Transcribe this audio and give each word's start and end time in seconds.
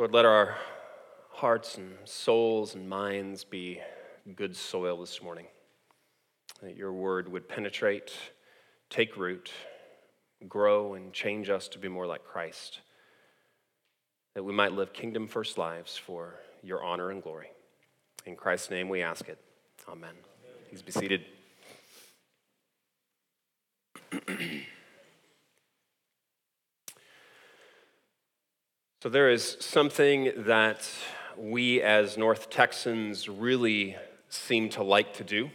Lord, 0.00 0.14
let 0.14 0.24
our 0.24 0.56
hearts 1.28 1.76
and 1.76 1.92
souls 2.06 2.74
and 2.74 2.88
minds 2.88 3.44
be 3.44 3.82
good 4.34 4.56
soil 4.56 4.98
this 4.98 5.22
morning. 5.22 5.44
That 6.62 6.74
your 6.74 6.90
word 6.90 7.30
would 7.30 7.50
penetrate, 7.50 8.10
take 8.88 9.18
root, 9.18 9.52
grow, 10.48 10.94
and 10.94 11.12
change 11.12 11.50
us 11.50 11.68
to 11.68 11.78
be 11.78 11.88
more 11.88 12.06
like 12.06 12.24
Christ. 12.24 12.80
That 14.34 14.42
we 14.42 14.54
might 14.54 14.72
live 14.72 14.94
kingdom 14.94 15.28
first 15.28 15.58
lives 15.58 15.98
for 15.98 16.36
your 16.62 16.82
honor 16.82 17.10
and 17.10 17.22
glory. 17.22 17.50
In 18.24 18.36
Christ's 18.36 18.70
name 18.70 18.88
we 18.88 19.02
ask 19.02 19.28
it. 19.28 19.36
Amen. 19.86 20.14
Please 20.70 20.80
be 20.80 20.92
seated. 20.92 21.26
So, 29.02 29.08
there 29.08 29.30
is 29.30 29.56
something 29.60 30.30
that 30.36 30.86
we 31.34 31.80
as 31.80 32.18
North 32.18 32.50
Texans 32.50 33.30
really 33.30 33.96
seem 34.28 34.68
to 34.70 34.82
like 34.82 35.14
to 35.14 35.24
do. 35.24 35.48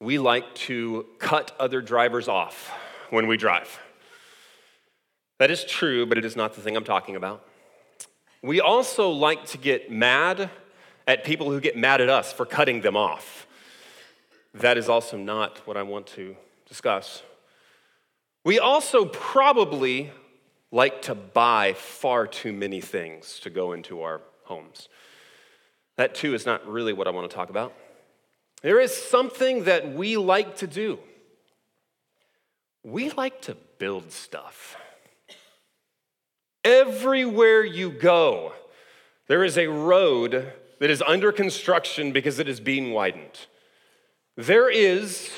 We 0.00 0.18
like 0.18 0.52
to 0.66 1.06
cut 1.20 1.54
other 1.60 1.80
drivers 1.80 2.26
off 2.26 2.72
when 3.10 3.28
we 3.28 3.36
drive. 3.36 3.78
That 5.38 5.48
is 5.48 5.64
true, 5.64 6.06
but 6.06 6.18
it 6.18 6.24
is 6.24 6.34
not 6.34 6.54
the 6.54 6.60
thing 6.60 6.76
I'm 6.76 6.82
talking 6.82 7.14
about. 7.14 7.46
We 8.42 8.60
also 8.60 9.10
like 9.10 9.46
to 9.50 9.58
get 9.58 9.88
mad 9.88 10.50
at 11.06 11.22
people 11.22 11.52
who 11.52 11.60
get 11.60 11.76
mad 11.76 12.00
at 12.00 12.08
us 12.08 12.32
for 12.32 12.44
cutting 12.44 12.80
them 12.80 12.96
off. 12.96 13.46
That 14.54 14.76
is 14.76 14.88
also 14.88 15.16
not 15.16 15.58
what 15.68 15.76
I 15.76 15.84
want 15.84 16.08
to 16.08 16.34
discuss. 16.68 17.22
We 18.44 18.58
also 18.58 19.04
probably 19.04 20.10
like 20.72 21.02
to 21.02 21.14
buy 21.14 21.72
far 21.74 22.26
too 22.26 22.52
many 22.52 22.80
things 22.80 23.40
to 23.40 23.50
go 23.50 23.72
into 23.72 24.02
our 24.02 24.20
homes. 24.44 24.88
That, 25.96 26.14
too, 26.14 26.34
is 26.34 26.44
not 26.44 26.66
really 26.66 26.92
what 26.92 27.06
I 27.06 27.10
want 27.10 27.30
to 27.30 27.34
talk 27.34 27.50
about. 27.50 27.72
There 28.62 28.80
is 28.80 28.94
something 28.94 29.64
that 29.64 29.92
we 29.92 30.16
like 30.16 30.56
to 30.56 30.66
do. 30.66 30.98
We 32.82 33.10
like 33.10 33.42
to 33.42 33.56
build 33.78 34.12
stuff. 34.12 34.76
Everywhere 36.64 37.64
you 37.64 37.90
go, 37.90 38.52
there 39.28 39.44
is 39.44 39.56
a 39.56 39.68
road 39.68 40.52
that 40.80 40.90
is 40.90 41.02
under 41.02 41.32
construction 41.32 42.12
because 42.12 42.38
it 42.38 42.48
is 42.48 42.60
being 42.60 42.92
widened. 42.92 43.46
There 44.36 44.68
is 44.68 45.30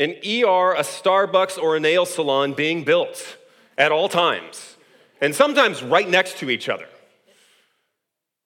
an 0.00 0.10
ER, 0.10 0.74
a 0.74 0.82
Starbucks, 0.82 1.62
or 1.62 1.76
a 1.76 1.80
nail 1.80 2.04
salon 2.06 2.52
being 2.54 2.82
built 2.82 3.36
at 3.78 3.92
all 3.92 4.08
times, 4.08 4.76
and 5.20 5.34
sometimes 5.34 5.82
right 5.82 6.08
next 6.08 6.38
to 6.38 6.50
each 6.50 6.68
other. 6.68 6.86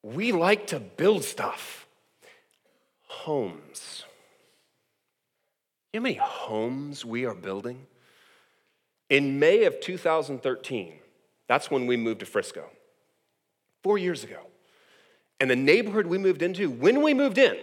We 0.03 0.31
like 0.31 0.67
to 0.67 0.79
build 0.79 1.23
stuff. 1.23 1.87
Homes. 3.07 4.03
You 5.93 5.99
know 5.99 6.03
how 6.03 6.03
many 6.03 6.15
homes 6.15 7.05
we 7.05 7.25
are 7.25 7.35
building? 7.35 7.85
In 9.09 9.39
May 9.39 9.65
of 9.65 9.81
2013, 9.81 10.93
that's 11.47 11.69
when 11.69 11.85
we 11.85 11.97
moved 11.97 12.21
to 12.21 12.25
Frisco, 12.25 12.63
four 13.83 13.97
years 13.97 14.23
ago. 14.23 14.39
And 15.39 15.49
the 15.49 15.55
neighborhood 15.55 16.07
we 16.07 16.17
moved 16.17 16.41
into, 16.41 16.69
when 16.69 17.01
we 17.01 17.13
moved 17.13 17.37
in, 17.37 17.57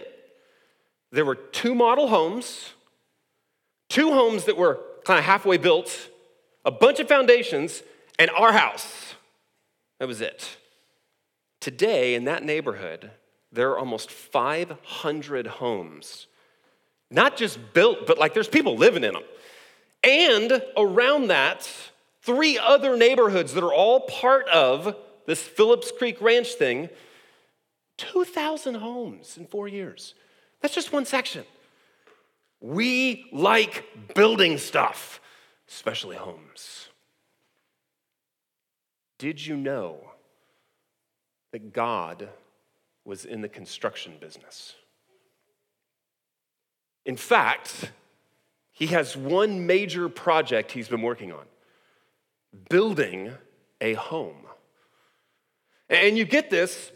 there 1.11 1.25
were 1.25 1.35
two 1.35 1.73
model 1.73 2.07
homes, 2.07 2.73
two 3.89 4.11
homes 4.11 4.45
that 4.45 4.57
were 4.57 4.79
kind 5.05 5.17
of 5.17 5.25
halfway 5.25 5.57
built, 5.57 6.09
a 6.65 6.71
bunch 6.71 6.99
of 6.99 7.07
foundations, 7.07 7.83
and 8.17 8.29
our 8.31 8.51
house. 8.51 9.15
That 9.99 10.07
was 10.07 10.21
it. 10.21 10.57
Today, 11.59 12.15
in 12.15 12.25
that 12.25 12.43
neighborhood, 12.43 13.11
there 13.51 13.71
are 13.71 13.79
almost 13.79 14.11
500 14.11 15.47
homes. 15.47 16.27
Not 17.09 17.37
just 17.37 17.73
built, 17.73 18.05
but 18.05 18.17
like 18.17 18.33
there's 18.33 18.47
people 18.47 18.75
living 18.77 19.03
in 19.03 19.13
them. 19.13 19.23
And 20.03 20.61
around 20.77 21.27
that, 21.27 21.69
three 22.21 22.57
other 22.57 22.95
neighborhoods 22.95 23.53
that 23.53 23.63
are 23.63 23.73
all 23.73 24.01
part 24.01 24.47
of 24.49 24.95
this 25.25 25.41
Phillips 25.41 25.91
Creek 25.97 26.21
Ranch 26.21 26.53
thing 26.53 26.89
2,000 27.97 28.75
homes 28.75 29.37
in 29.37 29.45
four 29.45 29.67
years. 29.67 30.13
That's 30.61 30.73
just 30.73 30.93
one 30.93 31.05
section. 31.05 31.43
We 32.61 33.25
like 33.33 33.83
building 34.15 34.57
stuff 34.57 35.19
especially 35.69 36.15
homes. 36.15 36.89
Did 39.17 39.45
you 39.45 39.55
know 39.55 40.11
that 41.51 41.73
God 41.73 42.29
was 43.05 43.25
in 43.25 43.41
the 43.41 43.49
construction 43.49 44.13
business? 44.19 44.75
In 47.05 47.17
fact, 47.17 47.91
he 48.71 48.87
has 48.87 49.17
one 49.17 49.65
major 49.65 50.09
project 50.09 50.71
he's 50.71 50.87
been 50.87 51.01
working 51.01 51.31
on 51.31 51.45
building 52.69 53.31
a 53.81 53.93
home. 53.93 54.45
And 55.89 56.17
you 56.17 56.25
get 56.25 56.49
this 56.49 56.91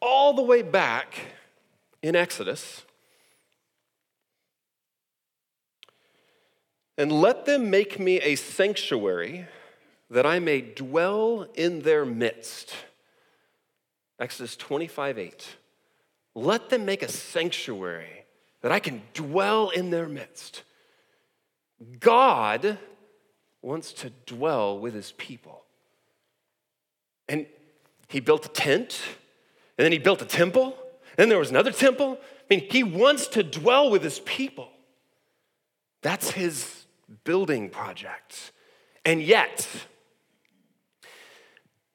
all 0.00 0.34
the 0.34 0.42
way 0.42 0.62
back 0.62 1.14
in 2.02 2.16
Exodus 2.16 2.85
And 6.98 7.12
let 7.12 7.44
them 7.44 7.70
make 7.70 7.98
me 7.98 8.20
a 8.20 8.36
sanctuary 8.36 9.46
that 10.10 10.24
I 10.24 10.38
may 10.38 10.60
dwell 10.60 11.46
in 11.54 11.82
their 11.82 12.04
midst. 12.04 12.74
Exodus 14.18 14.56
25 14.56 15.18
8. 15.18 15.56
Let 16.34 16.70
them 16.70 16.84
make 16.84 17.02
a 17.02 17.08
sanctuary 17.08 18.24
that 18.62 18.72
I 18.72 18.78
can 18.78 19.02
dwell 19.14 19.70
in 19.70 19.90
their 19.90 20.08
midst. 20.08 20.62
God 22.00 22.78
wants 23.60 23.92
to 23.94 24.10
dwell 24.24 24.78
with 24.78 24.94
his 24.94 25.12
people. 25.12 25.62
And 27.28 27.46
he 28.08 28.20
built 28.20 28.46
a 28.46 28.50
tent, 28.50 29.02
and 29.76 29.84
then 29.84 29.92
he 29.92 29.98
built 29.98 30.22
a 30.22 30.26
temple, 30.26 30.76
and 31.10 31.16
then 31.18 31.28
there 31.28 31.38
was 31.38 31.50
another 31.50 31.72
temple. 31.72 32.18
I 32.22 32.54
mean, 32.54 32.66
he 32.70 32.84
wants 32.84 33.26
to 33.28 33.42
dwell 33.42 33.90
with 33.90 34.02
his 34.02 34.20
people. 34.20 34.68
That's 36.02 36.30
his 36.30 36.85
building 37.24 37.70
projects. 37.70 38.52
And 39.04 39.22
yet, 39.22 39.68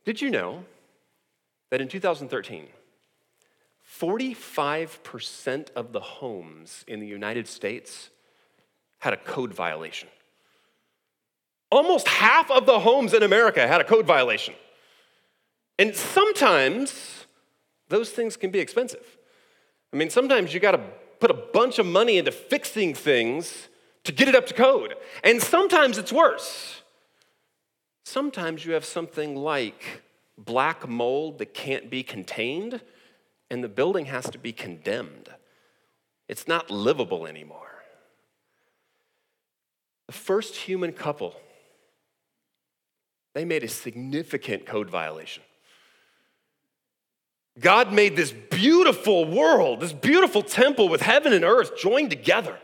did 0.06 0.22
you 0.22 0.30
know 0.30 0.64
that 1.70 1.82
in 1.82 1.88
2013, 1.88 2.68
45% 4.00 5.72
of 5.76 5.92
the 5.92 6.00
homes 6.00 6.84
in 6.88 7.00
the 7.00 7.08
United 7.08 7.48
States 7.48 8.10
had 9.00 9.14
a 9.14 9.18
code 9.18 9.54
violation? 9.54 10.10
Almost 11.70 12.08
half 12.08 12.50
of 12.52 12.66
the 12.66 12.80
homes 12.80 13.14
in 13.14 13.24
America 13.24 13.68
had 13.68 13.80
a 13.82 13.84
code 13.86 14.06
violation. 14.06 14.54
And 15.78 15.96
sometimes 15.96 17.26
those 17.88 18.10
things 18.12 18.38
can 18.38 18.52
be 18.52 18.60
expensive. 18.60 19.18
I 19.94 19.98
mean, 19.98 20.10
sometimes 20.10 20.54
you 20.54 20.60
got 20.60 20.72
to 20.72 20.82
put 21.20 21.32
a 21.32 21.36
bunch 21.36 21.80
of 21.80 21.86
money 21.86 22.18
into 22.18 22.32
fixing 22.32 22.94
things 22.94 23.68
to 24.04 24.12
get 24.12 24.28
it 24.28 24.36
up 24.36 24.46
to 24.48 24.54
code. 24.54 24.96
And 25.24 25.42
sometimes 25.42 25.98
it's 25.98 26.12
worse. 26.12 26.82
Sometimes 28.04 28.66
you 28.66 28.74
have 28.74 28.86
something 28.86 29.36
like 29.36 30.02
black 30.38 30.88
mold 30.88 31.38
that 31.38 31.54
can't 31.54 31.90
be 31.90 32.04
contained, 32.04 32.82
and 33.50 33.64
the 33.64 33.70
building 33.70 34.06
has 34.06 34.30
to 34.32 34.40
be 34.40 34.52
condemned. 34.52 35.30
It's 36.28 36.48
not 36.48 36.72
livable 36.72 37.28
anymore. 37.28 37.84
The 40.08 40.14
first 40.14 40.56
human 40.56 40.94
couple, 40.94 41.36
they 43.34 43.46
made 43.46 43.64
a 43.64 43.68
significant 43.68 44.66
code 44.66 44.90
violation. 44.90 45.44
God 47.60 47.94
made 47.94 48.16
this 48.16 48.32
beautiful 48.32 49.26
world, 49.26 49.82
this 49.82 49.94
beautiful 49.94 50.42
temple 50.42 50.90
with 50.90 51.02
heaven 51.02 51.34
and 51.34 51.44
earth 51.44 51.78
joined 51.78 52.10
together 52.10 52.58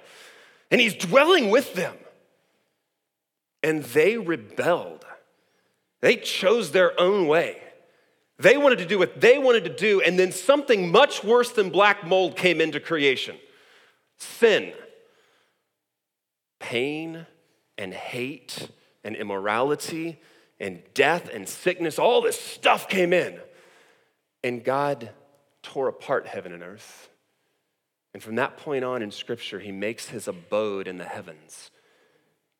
and 0.71 0.81
he's 0.81 0.93
dwelling 0.93 1.49
with 1.49 1.73
them. 1.73 1.95
And 3.63 3.83
they 3.83 4.17
rebelled. 4.17 5.05
They 6.01 6.15
chose 6.15 6.71
their 6.71 6.99
own 6.99 7.27
way. 7.27 7.61
They 8.39 8.57
wanted 8.57 8.79
to 8.79 8.85
do 8.85 8.99
what 8.99 9.19
they 9.19 9.39
wanted 9.39 9.63
to 9.63 9.75
do, 9.75 9.99
and 10.01 10.17
then 10.19 10.31
something 10.31 10.91
much 10.91 11.23
worse 11.23 11.51
than 11.51 11.71
black 11.71 12.05
mold 12.05 12.37
came 12.37 12.61
into 12.61 12.79
creation 12.79 13.37
sin, 14.19 14.73
pain, 16.59 17.25
and 17.77 17.93
hate, 17.93 18.69
and 19.03 19.15
immorality, 19.15 20.19
and 20.59 20.81
death, 20.93 21.29
and 21.31 21.47
sickness. 21.47 21.99
All 21.99 22.21
this 22.21 22.39
stuff 22.39 22.89
came 22.89 23.13
in. 23.13 23.39
And 24.43 24.63
God 24.63 25.11
tore 25.61 25.87
apart 25.87 26.27
heaven 26.27 26.51
and 26.51 26.63
earth. 26.63 27.09
And 28.17 28.23
from 28.23 28.33
that 28.37 28.57
point 28.57 28.83
on 28.83 29.03
in 29.03 29.11
Scripture, 29.11 29.59
he 29.59 29.71
makes 29.71 30.07
his 30.07 30.27
abode 30.27 30.87
in 30.87 30.97
the 30.97 31.05
heavens. 31.05 31.69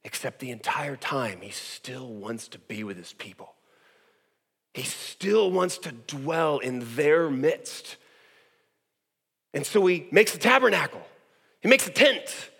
Except 0.04 0.38
the 0.38 0.52
entire 0.52 0.96
time, 0.96 1.42
he 1.42 1.50
still 1.50 2.14
wants 2.14 2.48
to 2.50 2.60
be 2.60 2.84
with 2.84 2.96
his 2.96 3.14
people. 3.14 3.56
He 4.76 4.84
still 4.84 5.50
wants 5.50 5.80
to 5.80 5.92
dwell 5.92 6.60
in 6.60 6.86
their 6.96 7.32
midst. 7.32 7.98
And 9.52 9.66
so 9.66 9.84
he 9.88 10.08
makes 10.12 10.36
a 10.36 10.38
tabernacle, 10.38 11.02
he 11.62 11.70
makes 11.70 11.88
a 11.88 11.92
tent. 11.92 12.52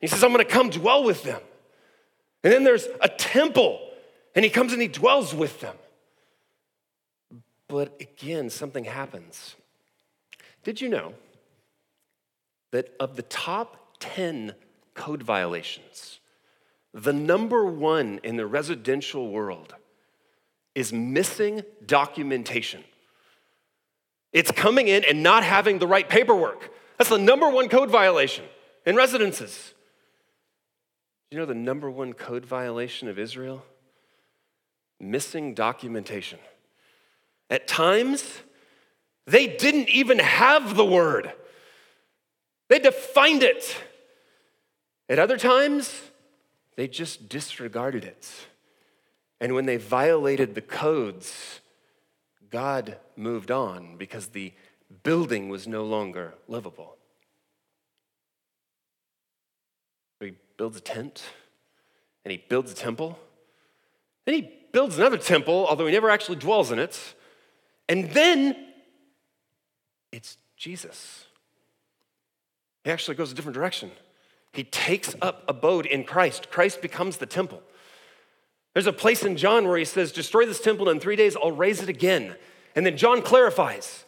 He 0.00 0.08
says, 0.08 0.24
I'm 0.24 0.32
gonna 0.32 0.44
come 0.44 0.70
dwell 0.70 1.04
with 1.04 1.22
them. 1.22 1.40
And 2.42 2.52
then 2.52 2.64
there's 2.64 2.88
a 3.00 3.10
temple, 3.10 3.78
and 4.34 4.44
he 4.44 4.50
comes 4.50 4.72
and 4.72 4.82
he 4.82 4.88
dwells 4.88 5.32
with 5.32 5.60
them. 5.60 5.76
But 7.68 7.94
again, 8.00 8.50
something 8.50 8.82
happens. 8.82 9.54
Did 10.64 10.80
you 10.80 10.88
know 10.88 11.14
that 12.74 12.92
of 12.98 13.14
the 13.14 13.22
top 13.22 13.94
10 14.00 14.52
code 14.94 15.22
violations, 15.22 16.18
the 16.92 17.12
number 17.12 17.64
one 17.64 18.18
in 18.24 18.36
the 18.36 18.46
residential 18.46 19.30
world 19.30 19.76
is 20.74 20.92
missing 20.92 21.62
documentation? 21.86 22.82
It's 24.32 24.50
coming 24.50 24.88
in 24.88 25.04
and 25.04 25.22
not 25.22 25.44
having 25.44 25.78
the 25.78 25.86
right 25.86 26.08
paperwork. 26.08 26.68
That's 26.98 27.10
the 27.10 27.16
number 27.16 27.48
one 27.48 27.68
code 27.68 27.90
violation 27.90 28.44
in 28.84 28.96
residences. 28.96 29.72
You 31.30 31.38
know 31.38 31.46
the 31.46 31.54
number 31.54 31.88
one 31.88 32.12
code 32.12 32.44
violation 32.44 33.06
of 33.06 33.20
Israel? 33.20 33.64
Missing 34.98 35.54
documentation. 35.54 36.40
At 37.48 37.68
times, 37.68 38.40
they 39.28 39.46
didn't 39.46 39.90
even 39.90 40.18
have 40.18 40.74
the 40.74 40.84
word, 40.84 41.32
they 42.68 42.78
defined 42.78 43.42
it. 43.42 43.76
At 45.08 45.18
other 45.18 45.36
times, 45.36 46.02
they 46.76 46.88
just 46.88 47.28
disregarded 47.28 48.04
it. 48.04 48.28
And 49.40 49.54
when 49.54 49.66
they 49.66 49.76
violated 49.76 50.54
the 50.54 50.62
codes, 50.62 51.60
God 52.50 52.98
moved 53.16 53.50
on 53.50 53.96
because 53.96 54.28
the 54.28 54.52
building 55.02 55.48
was 55.48 55.66
no 55.66 55.84
longer 55.84 56.34
livable. 56.48 56.96
He 60.20 60.34
builds 60.56 60.78
a 60.78 60.80
tent 60.80 61.22
and 62.24 62.32
he 62.32 62.42
builds 62.48 62.72
a 62.72 62.74
temple. 62.74 63.18
Then 64.24 64.34
he 64.36 64.52
builds 64.72 64.98
another 64.98 65.18
temple, 65.18 65.66
although 65.68 65.86
he 65.86 65.92
never 65.92 66.08
actually 66.08 66.36
dwells 66.36 66.70
in 66.72 66.78
it. 66.78 67.14
And 67.88 68.10
then 68.10 68.56
it's 70.10 70.38
Jesus. 70.56 71.26
He 72.84 72.90
actually 72.90 73.16
goes 73.16 73.32
a 73.32 73.34
different 73.34 73.54
direction. 73.54 73.90
He 74.52 74.62
takes 74.62 75.16
up 75.20 75.42
abode 75.48 75.86
in 75.86 76.04
Christ. 76.04 76.50
Christ 76.50 76.80
becomes 76.80 77.16
the 77.16 77.26
temple. 77.26 77.62
There's 78.74 78.86
a 78.86 78.92
place 78.92 79.24
in 79.24 79.36
John 79.36 79.66
where 79.66 79.78
he 79.78 79.84
says, 79.84 80.12
Destroy 80.12 80.46
this 80.46 80.60
temple, 80.60 80.88
and 80.88 80.98
in 80.98 81.00
three 81.00 81.16
days 81.16 81.36
I'll 81.36 81.52
raise 81.52 81.82
it 81.82 81.88
again. 81.88 82.36
And 82.76 82.84
then 82.84 82.96
John 82.96 83.22
clarifies, 83.22 84.04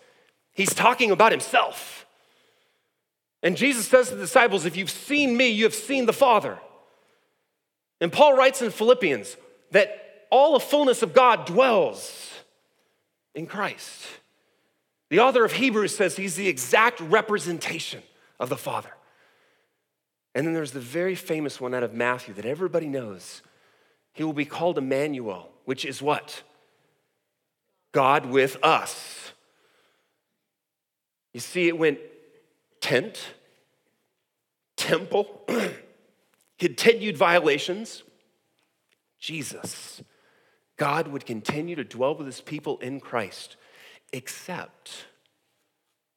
he's 0.53 0.75
talking 0.75 1.11
about 1.11 1.33
himself. 1.33 2.07
And 3.43 3.57
Jesus 3.57 3.87
says 3.87 4.09
to 4.09 4.17
the 4.17 4.23
disciples, 4.23 4.65
If 4.67 4.77
you've 4.77 4.91
seen 4.91 5.37
me, 5.37 5.49
you 5.49 5.65
have 5.65 5.75
seen 5.75 6.07
the 6.07 6.13
Father. 6.13 6.59
And 8.01 8.13
Paul 8.13 8.37
writes 8.37 8.61
in 8.61 8.71
Philippians 8.71 9.37
that 9.71 10.27
all 10.31 10.53
the 10.53 10.61
fullness 10.61 11.03
of 11.03 11.15
God 11.15 11.47
dwells 11.47 12.31
in 13.35 13.47
Christ. 13.47 14.03
The 15.11 15.21
author 15.21 15.45
of 15.45 15.53
Hebrews 15.53 15.97
says 15.97 16.17
he's 16.17 16.35
the 16.35 16.49
exact 16.49 17.01
representation 17.01 18.03
of 18.39 18.49
the 18.49 18.57
Father. 18.57 18.93
And 20.35 20.47
then 20.47 20.55
there's 20.55 20.73
the 20.73 20.81
very 20.81 21.15
famous 21.15 21.61
one 21.61 21.75
out 21.75 21.83
of 21.83 21.95
Matthew 21.95 22.35
that 22.35 22.45
everybody 22.45 22.89
knows. 22.89 23.43
He 24.13 24.23
will 24.23 24.33
be 24.35 24.45
called 24.45 24.77
Emmanuel, 24.77 25.51
which 25.65 25.85
is 25.85 26.03
what? 26.03 26.43
God 27.93 28.27
with 28.27 28.57
us. 28.63 29.33
You 31.33 31.41
see, 31.41 31.69
it 31.69 31.79
went 31.79 31.99
tent, 32.81 33.35
temple, 34.77 35.43
continued 36.59 37.17
violations, 37.17 38.03
Jesus. 39.19 40.03
God 40.77 41.09
would 41.09 41.25
continue 41.25 41.77
to 41.77 41.85
dwell 41.85 42.15
with 42.15 42.27
his 42.27 42.41
people 42.41 42.79
in 42.79 43.01
Christ, 43.01 43.57
except 44.13 45.07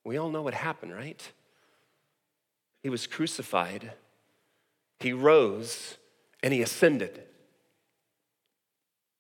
we 0.04 0.18
all 0.18 0.30
know 0.30 0.42
what 0.42 0.54
happened, 0.54 0.94
right? 0.94 1.32
He 2.82 2.90
was 2.90 3.08
crucified, 3.08 3.94
he 5.00 5.14
rose, 5.14 5.98
and 6.42 6.54
he 6.54 6.62
ascended. 6.62 7.24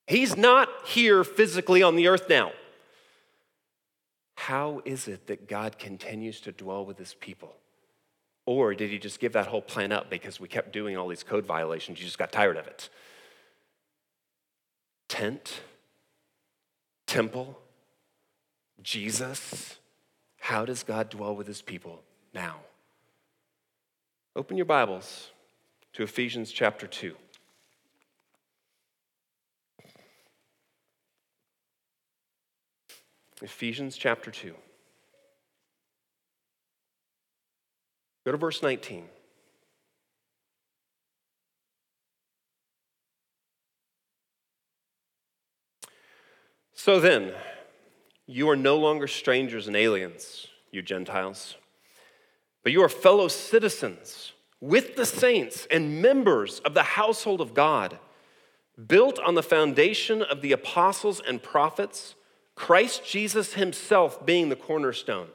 He's 0.07 0.35
not 0.35 0.69
here 0.85 1.23
physically 1.23 1.83
on 1.83 1.95
the 1.95 2.07
earth 2.07 2.29
now. 2.29 2.51
How 4.35 4.81
is 4.85 5.07
it 5.07 5.27
that 5.27 5.47
God 5.47 5.77
continues 5.77 6.39
to 6.41 6.51
dwell 6.51 6.85
with 6.85 6.97
his 6.97 7.13
people? 7.13 7.53
Or 8.45 8.73
did 8.73 8.89
he 8.89 8.97
just 8.97 9.19
give 9.19 9.33
that 9.33 9.47
whole 9.47 9.61
plan 9.61 9.91
up 9.91 10.09
because 10.09 10.39
we 10.39 10.47
kept 10.47 10.73
doing 10.73 10.97
all 10.97 11.07
these 11.07 11.23
code 11.23 11.45
violations? 11.45 11.99
You 11.99 12.05
just 12.05 12.17
got 12.17 12.31
tired 12.31 12.57
of 12.57 12.65
it 12.65 12.89
tent, 15.09 15.61
temple, 17.05 17.59
Jesus. 18.81 19.77
How 20.39 20.65
does 20.65 20.83
God 20.83 21.09
dwell 21.09 21.35
with 21.35 21.45
his 21.45 21.61
people 21.61 22.01
now? 22.33 22.55
Open 24.39 24.55
your 24.55 24.65
Bibles 24.65 25.31
to 25.91 26.01
Ephesians 26.01 26.49
chapter 26.49 26.87
2. 26.87 27.13
Ephesians 33.41 33.97
chapter 33.97 34.31
2. 34.31 34.53
Go 38.25 38.31
to 38.31 38.37
verse 38.37 38.63
19. 38.63 39.09
So 46.73 47.01
then, 47.01 47.33
you 48.25 48.49
are 48.49 48.55
no 48.55 48.77
longer 48.77 49.07
strangers 49.07 49.67
and 49.67 49.75
aliens, 49.75 50.47
you 50.71 50.81
Gentiles, 50.81 51.57
but 52.69 52.73
you 52.73 52.83
are 52.83 52.89
fellow 52.89 53.27
citizens 53.27 54.33
with 54.61 54.95
the 54.95 55.03
saints 55.03 55.67
and 55.71 56.03
members 56.03 56.59
of 56.59 56.75
the 56.75 56.83
household 56.83 57.41
of 57.41 57.55
God, 57.55 57.97
built 58.85 59.17
on 59.17 59.33
the 59.33 59.41
foundation 59.41 60.21
of 60.21 60.41
the 60.41 60.51
apostles 60.51 61.19
and 61.27 61.41
prophets, 61.41 62.13
Christ 62.53 63.03
Jesus 63.03 63.55
himself 63.55 64.23
being 64.23 64.49
the 64.49 64.55
cornerstone. 64.55 65.29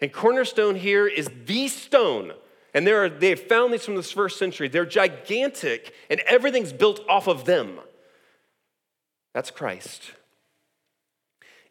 And 0.00 0.10
cornerstone 0.10 0.76
here 0.76 1.06
is 1.06 1.28
the 1.44 1.68
stone. 1.68 2.32
And 2.72 2.86
there 2.86 3.04
are, 3.04 3.10
they 3.10 3.34
found 3.34 3.74
these 3.74 3.84
from 3.84 3.96
this 3.96 4.10
first 4.10 4.38
century. 4.38 4.68
They're 4.68 4.86
gigantic, 4.86 5.92
and 6.08 6.20
everything's 6.20 6.72
built 6.72 7.04
off 7.06 7.28
of 7.28 7.44
them. 7.44 7.80
That's 9.34 9.50
Christ 9.50 10.12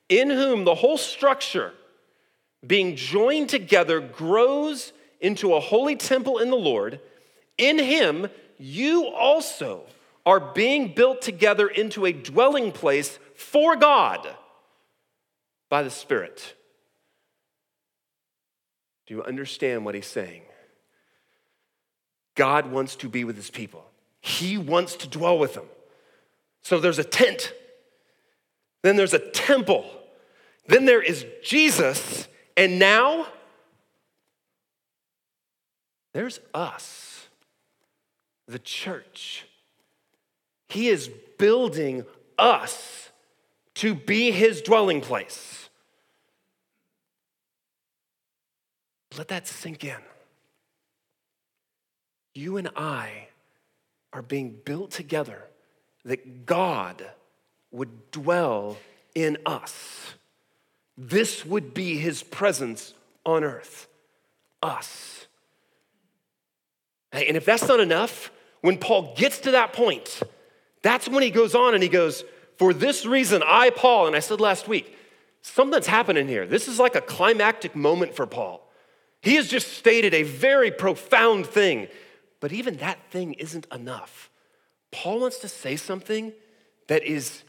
in 0.10 0.30
whom 0.30 0.66
the 0.66 0.76
whole 0.76 0.98
structure, 0.98 1.74
being 2.66 2.96
joined 2.96 3.50
together, 3.50 4.00
grows 4.00 4.94
into 5.20 5.54
a 5.54 5.60
holy 5.60 5.96
temple 5.96 6.40
in 6.40 6.50
the 6.50 6.56
Lord. 6.56 7.00
In 7.58 7.80
him, 7.80 8.28
you 8.58 9.08
also 9.08 9.84
are 10.26 10.40
being 10.40 10.94
built 10.94 11.22
together 11.22 11.68
into 11.68 12.06
a 12.06 12.12
dwelling 12.14 12.72
place 12.72 13.20
for 13.36 13.76
God 13.76 14.28
by 15.70 15.84
the 15.84 15.90
Spirit. 15.90 16.56
Do 19.08 19.14
you 19.14 19.24
understand 19.24 19.86
what 19.86 19.96
he's 19.96 20.08
saying? 20.08 20.42
God 22.36 22.72
wants 22.72 22.96
to 22.98 23.10
be 23.10 23.24
with 23.24 23.36
his 23.36 23.50
people, 23.50 23.86
he 24.20 24.58
wants 24.58 24.96
to 24.98 25.08
dwell 25.08 25.38
with 25.38 25.54
them. 25.54 25.66
So 26.62 26.80
there's 26.80 27.00
a 27.00 27.04
tent 27.04 27.54
then 28.86 28.98
there's 28.98 29.16
a 29.16 29.20
temple. 29.32 29.84
Then 30.68 30.86
there 30.86 31.02
is 31.02 31.26
Jesus. 31.44 32.28
And 32.58 32.80
now 32.80 33.28
there's 36.14 36.40
us, 36.54 37.28
the 38.48 38.60
church. 38.60 39.46
He 40.70 40.88
is 40.88 41.10
building 41.38 42.06
us 42.38 43.10
to 43.76 43.94
be 43.94 44.32
his 44.32 44.62
dwelling 44.62 45.02
place. 45.02 45.70
Let 49.18 49.28
that 49.30 49.48
sink 49.48 49.84
in. 49.84 49.98
You 52.34 52.58
and 52.58 52.70
I 52.76 53.28
are 54.12 54.22
being 54.22 54.58
built 54.64 54.92
together 54.92 55.44
that 56.04 56.46
God 56.46 57.06
would 57.72 58.12
dwell 58.12 58.78
in 59.14 59.38
us. 59.46 60.16
This 60.98 61.46
would 61.46 61.74
be 61.74 61.98
his 61.98 62.24
presence 62.24 62.94
on 63.26 63.44
earth. 63.44 63.88
Us. 64.62 65.28
And 67.12 67.38
if 67.38 67.46
that's 67.46 67.68
not 67.68 67.80
enough, 67.80 68.32
when 68.62 68.78
Paul 68.78 69.14
gets 69.16 69.40
to 69.40 69.52
that 69.52 69.74
point, 69.74 70.22
that's 70.82 71.08
when 71.08 71.24
he 71.24 71.30
goes 71.30 71.56
on 71.56 71.74
and 71.74 71.84
he 71.84 71.90
goes, 71.90 72.24
For 72.58 72.74
this 72.74 73.06
reason, 73.06 73.42
I, 73.46 73.70
Paul, 73.70 74.08
and 74.08 74.16
I 74.16 74.20
said 74.20 74.42
last 74.42 74.68
week, 74.68 74.98
something's 75.42 75.88
happening 75.88 76.28
here. 76.28 76.46
This 76.46 76.68
is 76.68 76.80
like 76.80 76.96
a 76.96 77.02
climactic 77.02 77.76
moment 77.76 78.16
for 78.16 78.26
Paul. 78.26 78.62
He 79.22 79.36
has 79.36 79.48
just 79.48 79.74
stated 79.74 80.14
a 80.14 80.24
very 80.24 80.72
profound 80.72 81.48
thing, 81.48 81.88
but 82.40 82.52
even 82.52 82.78
that 82.78 83.00
thing 83.12 83.34
isn't 83.34 83.66
enough. 83.72 84.30
Paul 84.92 85.22
wants 85.22 85.40
to 85.40 85.48
say 85.48 85.76
something 85.76 86.32
that 86.88 87.04
is 87.04 87.44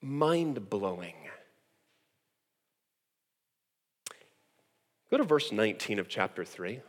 mind 0.00 0.70
blowing. 0.70 1.14
Go 5.12 5.18
to 5.18 5.24
verse 5.24 5.52
19 5.52 5.98
of 5.98 6.08
chapter 6.08 6.42
3. 6.42 6.80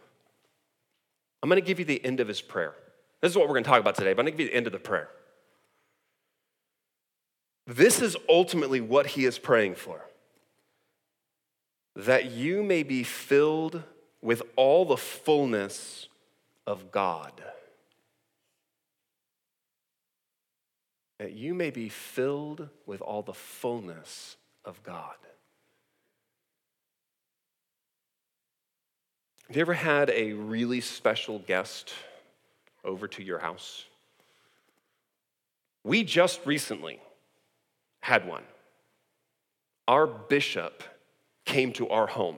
I'm 1.41 1.49
going 1.49 1.61
to 1.61 1.65
give 1.65 1.77
you 1.77 1.83
the 1.83 2.03
end 2.05 2.21
of 2.21 2.29
his 2.29 2.41
prayer. 2.41 2.73
This 3.19 3.31
is 3.31 3.37
what 3.37 3.49
we're 3.49 3.55
going 3.55 3.65
to 3.65 3.69
talk 3.69 3.81
about 3.81 3.95
today, 3.95 4.13
but 4.13 4.21
I'm 4.21 4.27
going 4.27 4.37
to 4.37 4.37
give 4.37 4.45
you 4.45 4.51
the 4.51 4.55
end 4.55 4.65
of 4.65 4.71
the 4.71 4.79
prayer. 4.79 5.09
This 7.67 8.01
is 8.01 8.15
ultimately 8.29 8.79
what 8.79 9.07
he 9.07 9.25
is 9.25 9.37
praying 9.37 9.75
for 9.75 10.05
that 11.97 12.31
you 12.31 12.63
may 12.63 12.81
be 12.81 13.03
filled 13.03 13.83
with 14.21 14.41
all 14.55 14.85
the 14.85 14.97
fullness 14.97 16.07
of 16.65 16.91
God. 16.91 17.33
That 21.19 21.33
you 21.33 21.53
may 21.53 21.71
be 21.71 21.89
filled 21.89 22.69
with 22.85 23.01
all 23.01 23.21
the 23.21 23.33
fullness 23.33 24.37
of 24.63 24.81
God. 24.81 25.15
Have 29.47 29.57
you 29.57 29.61
ever 29.61 29.73
had 29.73 30.09
a 30.09 30.33
really 30.33 30.81
special 30.81 31.39
guest 31.39 31.93
over 32.83 33.07
to 33.09 33.23
your 33.23 33.39
house? 33.39 33.85
We 35.83 36.03
just 36.03 36.45
recently 36.45 37.01
had 37.99 38.27
one. 38.27 38.43
Our 39.87 40.07
bishop 40.07 40.81
came 41.45 41.73
to 41.73 41.89
our 41.89 42.07
home, 42.07 42.37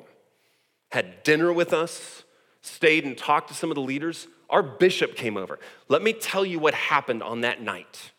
had 0.91 1.21
dinner 1.23 1.53
with 1.53 1.73
us, 1.73 2.23
stayed 2.61 3.05
and 3.05 3.15
talked 3.15 3.49
to 3.49 3.53
some 3.53 3.69
of 3.69 3.75
the 3.75 3.81
leaders. 3.81 4.27
Our 4.49 4.63
bishop 4.63 5.15
came 5.15 5.37
over. 5.37 5.59
Let 5.87 6.01
me 6.01 6.11
tell 6.11 6.43
you 6.43 6.57
what 6.57 6.73
happened 6.73 7.21
on 7.21 7.41
that 7.41 7.61
night. 7.61 8.11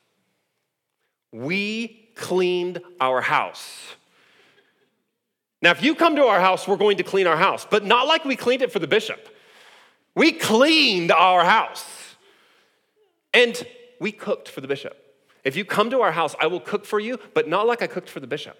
We 1.32 2.10
cleaned 2.14 2.80
our 3.00 3.20
house. 3.20 3.96
Now, 5.62 5.70
if 5.70 5.82
you 5.82 5.94
come 5.94 6.16
to 6.16 6.24
our 6.24 6.40
house, 6.40 6.68
we're 6.68 6.76
going 6.76 6.98
to 6.98 7.02
clean 7.02 7.26
our 7.26 7.36
house, 7.36 7.66
but 7.68 7.84
not 7.84 8.06
like 8.06 8.24
we 8.24 8.36
cleaned 8.36 8.62
it 8.62 8.72
for 8.72 8.78
the 8.78 8.86
bishop. 8.86 9.28
We 10.14 10.32
cleaned 10.32 11.10
our 11.10 11.44
house. 11.44 11.84
And 13.32 13.66
we 14.00 14.12
cooked 14.12 14.48
for 14.48 14.60
the 14.60 14.68
bishop. 14.68 14.96
If 15.44 15.56
you 15.56 15.64
come 15.64 15.90
to 15.90 16.00
our 16.00 16.12
house, 16.12 16.34
I 16.40 16.46
will 16.46 16.60
cook 16.60 16.84
for 16.84 16.98
you, 16.98 17.18
but 17.34 17.48
not 17.48 17.66
like 17.66 17.82
I 17.82 17.86
cooked 17.86 18.10
for 18.10 18.20
the 18.20 18.26
bishop. 18.26 18.58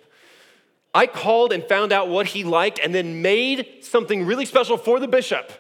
I 0.95 1.07
called 1.07 1.53
and 1.53 1.65
found 1.65 1.93
out 1.93 2.09
what 2.09 2.27
he 2.27 2.45
liked 2.45 2.79
and 2.79 2.95
then 2.95 3.21
made 3.21 3.79
something 3.83 4.25
really 4.25 4.47
special 4.47 4.79
for 4.79 4.99
the 4.99 5.09
bishop. 5.09 5.53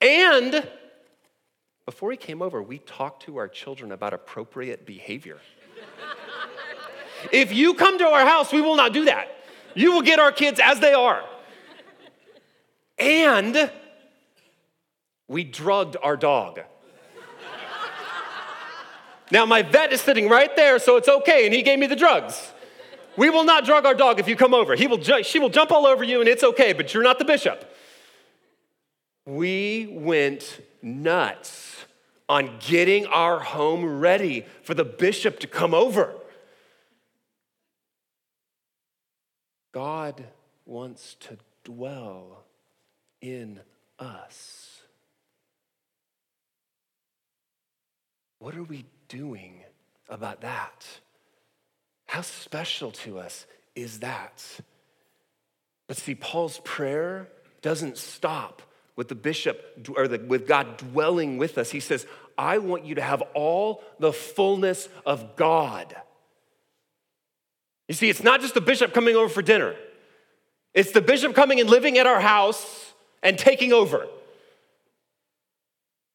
And 0.00 0.66
before 1.84 2.10
he 2.10 2.16
came 2.16 2.40
over, 2.40 2.62
we 2.62 2.78
talked 2.78 3.24
to 3.24 3.36
our 3.36 3.48
children 3.48 3.92
about 3.92 4.14
appropriate 4.14 4.86
behavior. 4.86 5.38
if 7.32 7.52
you 7.52 7.74
come 7.74 7.98
to 7.98 8.06
our 8.06 8.24
house, 8.24 8.52
we 8.52 8.60
will 8.60 8.76
not 8.76 8.92
do 8.92 9.06
that. 9.06 9.28
You 9.74 9.92
will 9.92 10.02
get 10.02 10.18
our 10.18 10.32
kids 10.32 10.60
as 10.62 10.80
they 10.80 10.92
are. 10.92 11.22
And 12.98 13.70
we 15.28 15.44
drugged 15.44 15.96
our 16.02 16.16
dog. 16.16 16.60
Now, 19.32 19.46
my 19.46 19.62
vet 19.62 19.92
is 19.92 20.00
sitting 20.00 20.28
right 20.28 20.54
there, 20.56 20.78
so 20.80 20.96
it's 20.96 21.08
okay, 21.08 21.46
and 21.46 21.54
he 21.54 21.62
gave 21.62 21.78
me 21.78 21.86
the 21.86 21.94
drugs. 21.94 22.52
We 23.16 23.30
will 23.30 23.44
not 23.44 23.64
drug 23.64 23.86
our 23.86 23.94
dog 23.94 24.18
if 24.18 24.26
you 24.26 24.34
come 24.34 24.54
over. 24.54 24.74
He 24.74 24.86
will 24.88 24.98
ju- 24.98 25.22
she 25.22 25.38
will 25.38 25.48
jump 25.50 25.70
all 25.70 25.86
over 25.86 26.02
you, 26.02 26.20
and 26.20 26.28
it's 26.28 26.42
okay, 26.42 26.72
but 26.72 26.92
you're 26.92 27.02
not 27.02 27.18
the 27.18 27.24
bishop. 27.24 27.72
We 29.24 29.86
went 29.88 30.60
nuts 30.82 31.84
on 32.28 32.58
getting 32.58 33.06
our 33.06 33.38
home 33.38 34.00
ready 34.00 34.46
for 34.62 34.74
the 34.74 34.84
bishop 34.84 35.38
to 35.40 35.46
come 35.46 35.74
over. 35.74 36.14
God 39.72 40.24
wants 40.66 41.16
to 41.20 41.36
dwell 41.64 42.44
in 43.20 43.60
us. 43.98 44.82
What 48.38 48.56
are 48.56 48.62
we 48.62 48.86
doing 49.08 49.60
about 50.08 50.40
that? 50.40 50.86
How 52.06 52.22
special 52.22 52.90
to 52.92 53.18
us 53.18 53.46
is 53.74 54.00
that? 54.00 54.42
But 55.86 55.96
see, 55.96 56.14
Paul's 56.14 56.60
prayer 56.64 57.28
doesn't 57.62 57.98
stop 57.98 58.62
with 58.96 59.08
the 59.08 59.14
bishop 59.14 59.88
or 59.96 60.08
the, 60.08 60.18
with 60.18 60.46
God 60.46 60.76
dwelling 60.78 61.38
with 61.38 61.58
us. 61.58 61.70
He 61.70 61.80
says, 61.80 62.06
I 62.36 62.58
want 62.58 62.84
you 62.84 62.94
to 62.96 63.02
have 63.02 63.22
all 63.34 63.82
the 63.98 64.12
fullness 64.12 64.88
of 65.04 65.36
God. 65.36 65.94
You 67.90 67.94
see, 67.94 68.08
it's 68.08 68.22
not 68.22 68.40
just 68.40 68.54
the 68.54 68.60
bishop 68.60 68.94
coming 68.94 69.16
over 69.16 69.28
for 69.28 69.42
dinner, 69.42 69.74
it's 70.72 70.92
the 70.92 71.00
bishop 71.00 71.34
coming 71.34 71.58
and 71.58 71.68
living 71.68 71.98
at 71.98 72.06
our 72.06 72.20
house 72.20 72.94
and 73.20 73.36
taking 73.36 73.72
over 73.72 74.06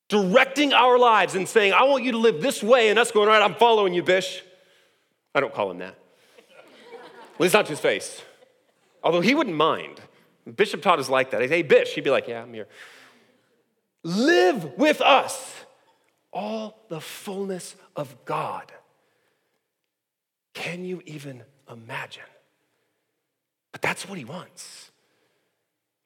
directing 0.07 0.71
our 0.71 0.97
lives 0.97 1.35
and 1.35 1.49
saying, 1.49 1.73
I 1.73 1.83
want 1.83 2.05
you 2.05 2.13
to 2.13 2.17
live 2.17 2.41
this 2.41 2.63
way, 2.63 2.87
and 2.87 2.97
us 2.97 3.11
going, 3.11 3.27
right, 3.27 3.41
I'm 3.41 3.55
following 3.55 3.93
you, 3.93 4.03
Bish. 4.03 4.41
I 5.33 5.41
don't 5.41 5.53
call 5.53 5.69
him 5.69 5.79
that. 5.79 5.97
At 7.33 7.41
least 7.41 7.53
not 7.53 7.65
to 7.65 7.71
his 7.71 7.81
face. 7.81 8.21
Although 9.03 9.19
he 9.19 9.35
wouldn't 9.35 9.57
mind. 9.57 9.99
Bishop 10.55 10.81
Todd 10.81 11.01
is 11.01 11.09
like 11.09 11.31
that. 11.31 11.41
He'd 11.41 11.49
say, 11.49 11.57
Hey, 11.57 11.61
Bish. 11.63 11.89
He'd 11.95 12.05
be 12.05 12.09
like, 12.09 12.29
Yeah, 12.29 12.43
I'm 12.43 12.53
here. 12.53 12.67
Live 14.03 14.77
with 14.77 15.01
us 15.01 15.65
all 16.31 16.85
the 16.87 17.01
fullness 17.01 17.75
of 17.97 18.15
God. 18.23 18.71
Can 20.53 20.85
you 20.85 21.01
even 21.05 21.43
imagine? 21.69 22.23
But 23.71 23.81
that's 23.81 24.07
what 24.07 24.17
he 24.17 24.25
wants. 24.25 24.91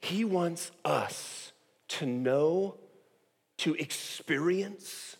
He 0.01 0.23
wants 0.25 0.71
us 0.83 1.51
to 1.89 2.05
know 2.05 2.75
to 3.57 3.75
experience 3.75 5.17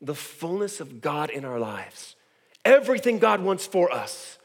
the 0.00 0.14
fullness 0.14 0.80
of 0.80 1.00
God 1.00 1.30
in 1.30 1.44
our 1.44 1.58
lives. 1.58 2.16
Everything 2.64 3.18
God 3.18 3.40
wants 3.40 3.66
for 3.66 3.92
us, 3.92 4.38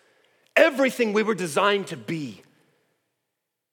everything 0.56 1.14
we 1.14 1.24
were 1.24 1.36
designed 1.36 1.88
to 1.88 1.98
be, 1.98 2.42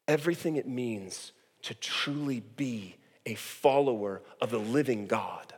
everything 0.06 0.56
it 0.56 0.68
means 0.68 1.32
to 1.62 1.74
truly 1.74 2.40
be 2.40 2.96
a 3.26 3.34
follower 3.34 4.22
of 4.40 4.50
the 4.50 4.58
living 4.58 5.06
God. 5.06 5.54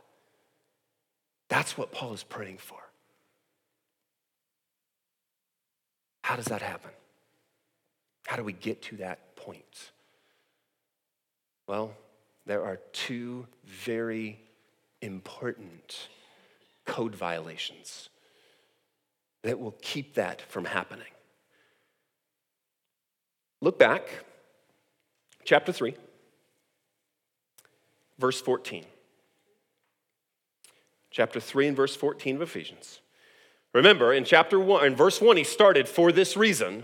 That's 1.49 1.77
what 1.77 1.91
Paul 1.91 2.13
is 2.13 2.23
praying 2.23 2.57
for. 2.57 2.79
How 6.27 6.35
does 6.35 6.47
that 6.47 6.61
happen? 6.61 6.91
How 8.25 8.35
do 8.35 8.43
we 8.43 8.51
get 8.51 8.81
to 8.81 8.97
that 8.97 9.37
point? 9.37 9.91
Well, 11.67 11.93
there 12.45 12.65
are 12.65 12.81
two 12.91 13.47
very 13.63 14.37
important 15.01 16.09
code 16.83 17.15
violations 17.15 18.09
that 19.43 19.57
will 19.57 19.77
keep 19.81 20.15
that 20.15 20.41
from 20.41 20.65
happening. 20.65 21.13
Look 23.61 23.79
back, 23.79 24.09
chapter 25.45 25.71
3, 25.71 25.95
verse 28.19 28.41
14. 28.41 28.83
Chapter 31.09 31.39
3 31.39 31.67
and 31.67 31.77
verse 31.77 31.95
14 31.95 32.35
of 32.35 32.41
Ephesians. 32.41 32.99
Remember, 33.73 34.13
in 34.13 34.23
chapter 34.23 34.59
1, 34.59 34.85
in 34.85 34.95
verse 34.95 35.21
1, 35.21 35.37
he 35.37 35.43
started 35.43 35.87
for 35.87 36.11
this 36.11 36.35
reason 36.35 36.83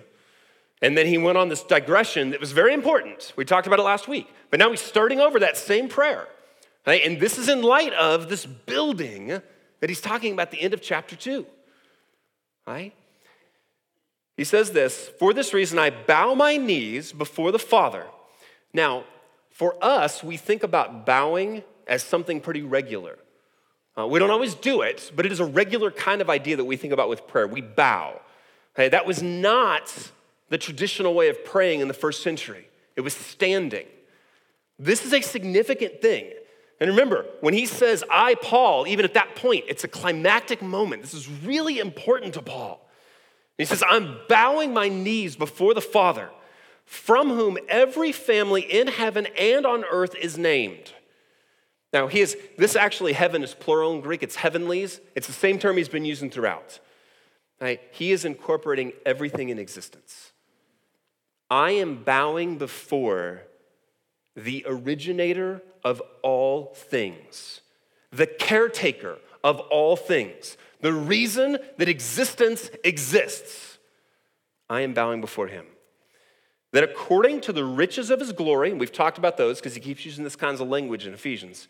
and 0.84 0.98
then 0.98 1.08
he 1.08 1.18
went 1.18 1.38
on 1.38 1.48
this 1.48 1.64
digression 1.64 2.32
that 2.32 2.42
was 2.42 2.52
very 2.52 2.74
important. 2.74 3.32
We 3.38 3.46
talked 3.46 3.68
about 3.68 3.80
it 3.80 3.84
last 3.84 4.10
week. 4.10 4.28
But 4.50 4.60
now 4.60 4.70
he's 4.70 4.82
starting 4.82 5.22
over 5.22 5.40
that 5.40 5.56
same 5.56 5.88
prayer. 5.88 6.28
Right? 6.86 7.02
And 7.06 7.22
this 7.22 7.38
is 7.38 7.48
in 7.48 7.62
light 7.62 7.94
of 7.94 8.28
this 8.28 8.46
building 8.46 9.28
that 9.28 9.90
he's 9.90 10.02
talking 10.02 10.34
about 10.34 10.48
at 10.48 10.52
the 10.52 10.60
end 10.60 10.74
of 10.74 10.82
chapter 10.82 11.16
2. 11.16 11.46
Right? 12.68 12.94
He 14.36 14.44
says 14.44 14.72
this 14.72 15.10
For 15.20 15.34
this 15.34 15.54
reason, 15.54 15.80
I 15.80 15.90
bow 15.90 16.36
my 16.36 16.58
knees 16.58 17.14
before 17.14 17.54
the 17.54 17.60
Father. 17.60 18.06
Now, 18.74 19.06
for 19.52 19.82
us, 19.82 20.22
we 20.22 20.36
think 20.36 20.64
about 20.64 21.06
bowing 21.06 21.64
as 21.88 22.04
something 22.04 22.42
pretty 22.42 22.62
regular. 22.62 23.18
Uh, 23.98 24.08
we 24.08 24.20
don't 24.20 24.32
always 24.32 24.56
do 24.56 24.82
it, 24.82 25.12
but 25.16 25.26
it 25.26 25.32
is 25.32 25.40
a 25.40 25.46
regular 25.46 25.92
kind 25.92 26.22
of 26.22 26.30
idea 26.30 26.56
that 26.56 26.66
we 26.66 26.76
think 26.76 26.94
about 26.94 27.10
with 27.10 27.28
prayer. 27.28 27.48
We 27.48 27.62
bow. 27.62 28.20
That 28.76 29.06
was 29.06 29.22
not 29.22 30.12
the 30.50 30.58
traditional 30.58 31.14
way 31.14 31.30
of 31.30 31.46
praying 31.46 31.82
in 31.82 31.88
the 31.88 31.94
first 31.94 32.24
century. 32.24 32.68
It 32.96 33.02
was 33.02 33.14
standing. 33.14 33.86
This 34.80 35.06
is 35.06 35.14
a 35.14 35.22
significant 35.22 36.02
thing. 36.02 36.32
And 36.80 36.90
remember, 36.90 37.26
when 37.42 37.54
he 37.54 37.66
says, 37.68 38.04
I, 38.12 38.36
Paul, 38.36 38.88
even 38.88 39.06
at 39.06 39.14
that 39.14 39.36
point, 39.36 39.66
it's 39.68 39.84
a 39.84 39.88
climactic 39.88 40.62
moment. 40.62 41.04
This 41.04 41.14
is 41.14 41.30
really 41.30 41.80
important 41.80 42.34
to 42.34 42.42
Paul. 42.42 42.86
He 43.58 43.66
says, 43.66 43.84
I'm 43.88 44.18
bowing 44.28 44.74
my 44.74 44.90
knees 44.90 45.36
before 45.36 45.76
the 45.76 45.82
Father, 45.82 46.32
from 46.86 47.30
whom 47.30 47.58
every 47.70 48.12
family 48.12 48.62
in 48.62 48.88
heaven 48.88 49.28
and 49.38 49.66
on 49.66 49.86
earth 49.86 50.16
is 50.16 50.38
named. 50.38 50.92
Now, 51.94 52.08
he 52.08 52.22
is, 52.22 52.36
this 52.58 52.76
actually, 52.76 53.14
heaven 53.14 53.44
is 53.44 53.54
plural 53.54 53.94
in 53.94 54.02
Greek, 54.02 54.24
it's 54.24 54.36
heavenlies. 54.36 55.00
It's 55.16 55.28
the 55.28 55.34
same 55.34 55.60
term 55.60 55.78
he's 55.78 55.88
been 55.88 56.06
using 56.06 56.32
throughout. 56.32 56.80
Right? 57.62 57.80
He 57.92 58.12
is 58.12 58.26
incorporating 58.26 58.94
everything 59.06 59.50
in 59.50 59.60
existence. 59.60 60.32
I 61.52 61.72
am 61.72 62.04
bowing 62.04 62.58
before 62.58 63.44
the 64.36 64.66
originator 64.68 65.62
of 65.84 66.02
all 66.24 66.74
things, 66.74 67.62
the 68.12 68.26
caretaker 68.26 69.20
of 69.44 69.60
all 69.60 69.96
things, 69.96 70.58
the 70.82 70.92
reason 70.92 71.60
that 71.78 71.88
existence 71.88 72.72
exists. 72.84 73.78
I 74.68 74.82
am 74.82 74.96
bowing 74.96 75.22
before 75.22 75.48
him. 75.48 75.68
That 76.72 76.84
according 76.84 77.42
to 77.42 77.54
the 77.54 77.64
riches 77.64 78.10
of 78.10 78.20
his 78.20 78.32
glory, 78.32 78.72
and 78.72 78.80
we've 78.80 78.92
talked 78.92 79.20
about 79.20 79.38
those 79.38 79.60
because 79.60 79.76
he 79.76 79.80
keeps 79.80 80.04
using 80.06 80.24
this 80.24 80.36
kinds 80.36 80.60
of 80.60 80.68
language 80.68 81.06
in 81.06 81.14
Ephesians, 81.14 81.68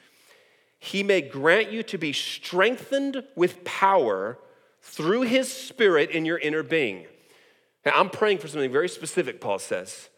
he 0.84 1.02
may 1.02 1.22
grant 1.22 1.72
you 1.72 1.82
to 1.82 1.98
be 1.98 2.12
strengthened 2.12 3.24
with 3.38 3.64
power 3.64 4.38
through 4.82 5.22
his 5.22 5.52
spirit 5.52 6.10
in 6.10 6.26
your 6.26 6.38
inner 6.38 6.62
being. 6.62 7.06
Now, 7.86 7.94
I'm 7.96 8.10
praying 8.10 8.40
for 8.40 8.50
something 8.50 8.70
very 8.70 8.90
specific, 8.90 9.40
Paul 9.40 9.60
says. 9.60 10.10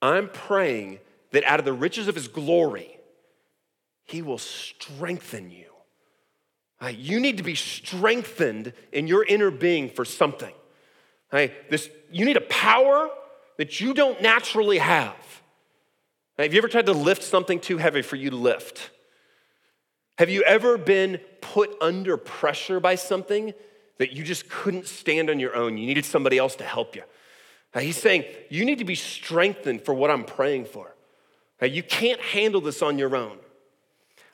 I'm 0.00 0.28
praying 0.28 1.00
that 1.32 1.42
out 1.42 1.58
of 1.58 1.64
the 1.64 1.72
riches 1.72 2.06
of 2.06 2.14
his 2.14 2.28
glory, 2.28 2.96
he 4.04 4.22
will 4.22 4.38
strengthen 4.38 5.50
you. 5.50 5.66
Right, 6.80 6.96
you 6.96 7.18
need 7.18 7.38
to 7.38 7.42
be 7.42 7.56
strengthened 7.56 8.74
in 8.92 9.08
your 9.08 9.24
inner 9.24 9.50
being 9.50 9.90
for 9.90 10.04
something. 10.04 10.54
Right, 11.32 11.68
this, 11.70 11.90
you 12.08 12.24
need 12.24 12.36
a 12.36 12.42
power 12.42 13.08
that 13.58 13.80
you 13.80 13.94
don't 13.94 14.22
naturally 14.22 14.78
have. 14.78 15.42
Right, 16.38 16.44
have 16.44 16.54
you 16.54 16.58
ever 16.58 16.68
tried 16.68 16.86
to 16.86 16.92
lift 16.92 17.24
something 17.24 17.58
too 17.58 17.78
heavy 17.78 18.02
for 18.02 18.14
you 18.14 18.30
to 18.30 18.36
lift? 18.36 18.90
Have 20.18 20.30
you 20.30 20.42
ever 20.42 20.76
been 20.78 21.18
put 21.40 21.74
under 21.80 22.16
pressure 22.16 22.80
by 22.80 22.94
something 22.94 23.54
that 23.98 24.12
you 24.12 24.24
just 24.24 24.48
couldn't 24.48 24.86
stand 24.86 25.30
on 25.30 25.40
your 25.40 25.56
own? 25.56 25.76
You 25.76 25.86
needed 25.86 26.04
somebody 26.04 26.38
else 26.38 26.56
to 26.56 26.64
help 26.64 26.94
you. 26.94 27.02
He's 27.78 27.96
saying, 27.96 28.24
You 28.50 28.64
need 28.64 28.78
to 28.78 28.84
be 28.84 28.94
strengthened 28.94 29.82
for 29.82 29.94
what 29.94 30.10
I'm 30.10 30.24
praying 30.24 30.66
for. 30.66 30.94
You 31.60 31.82
can't 31.82 32.20
handle 32.20 32.60
this 32.60 32.82
on 32.82 32.98
your 32.98 33.14
own. 33.14 33.38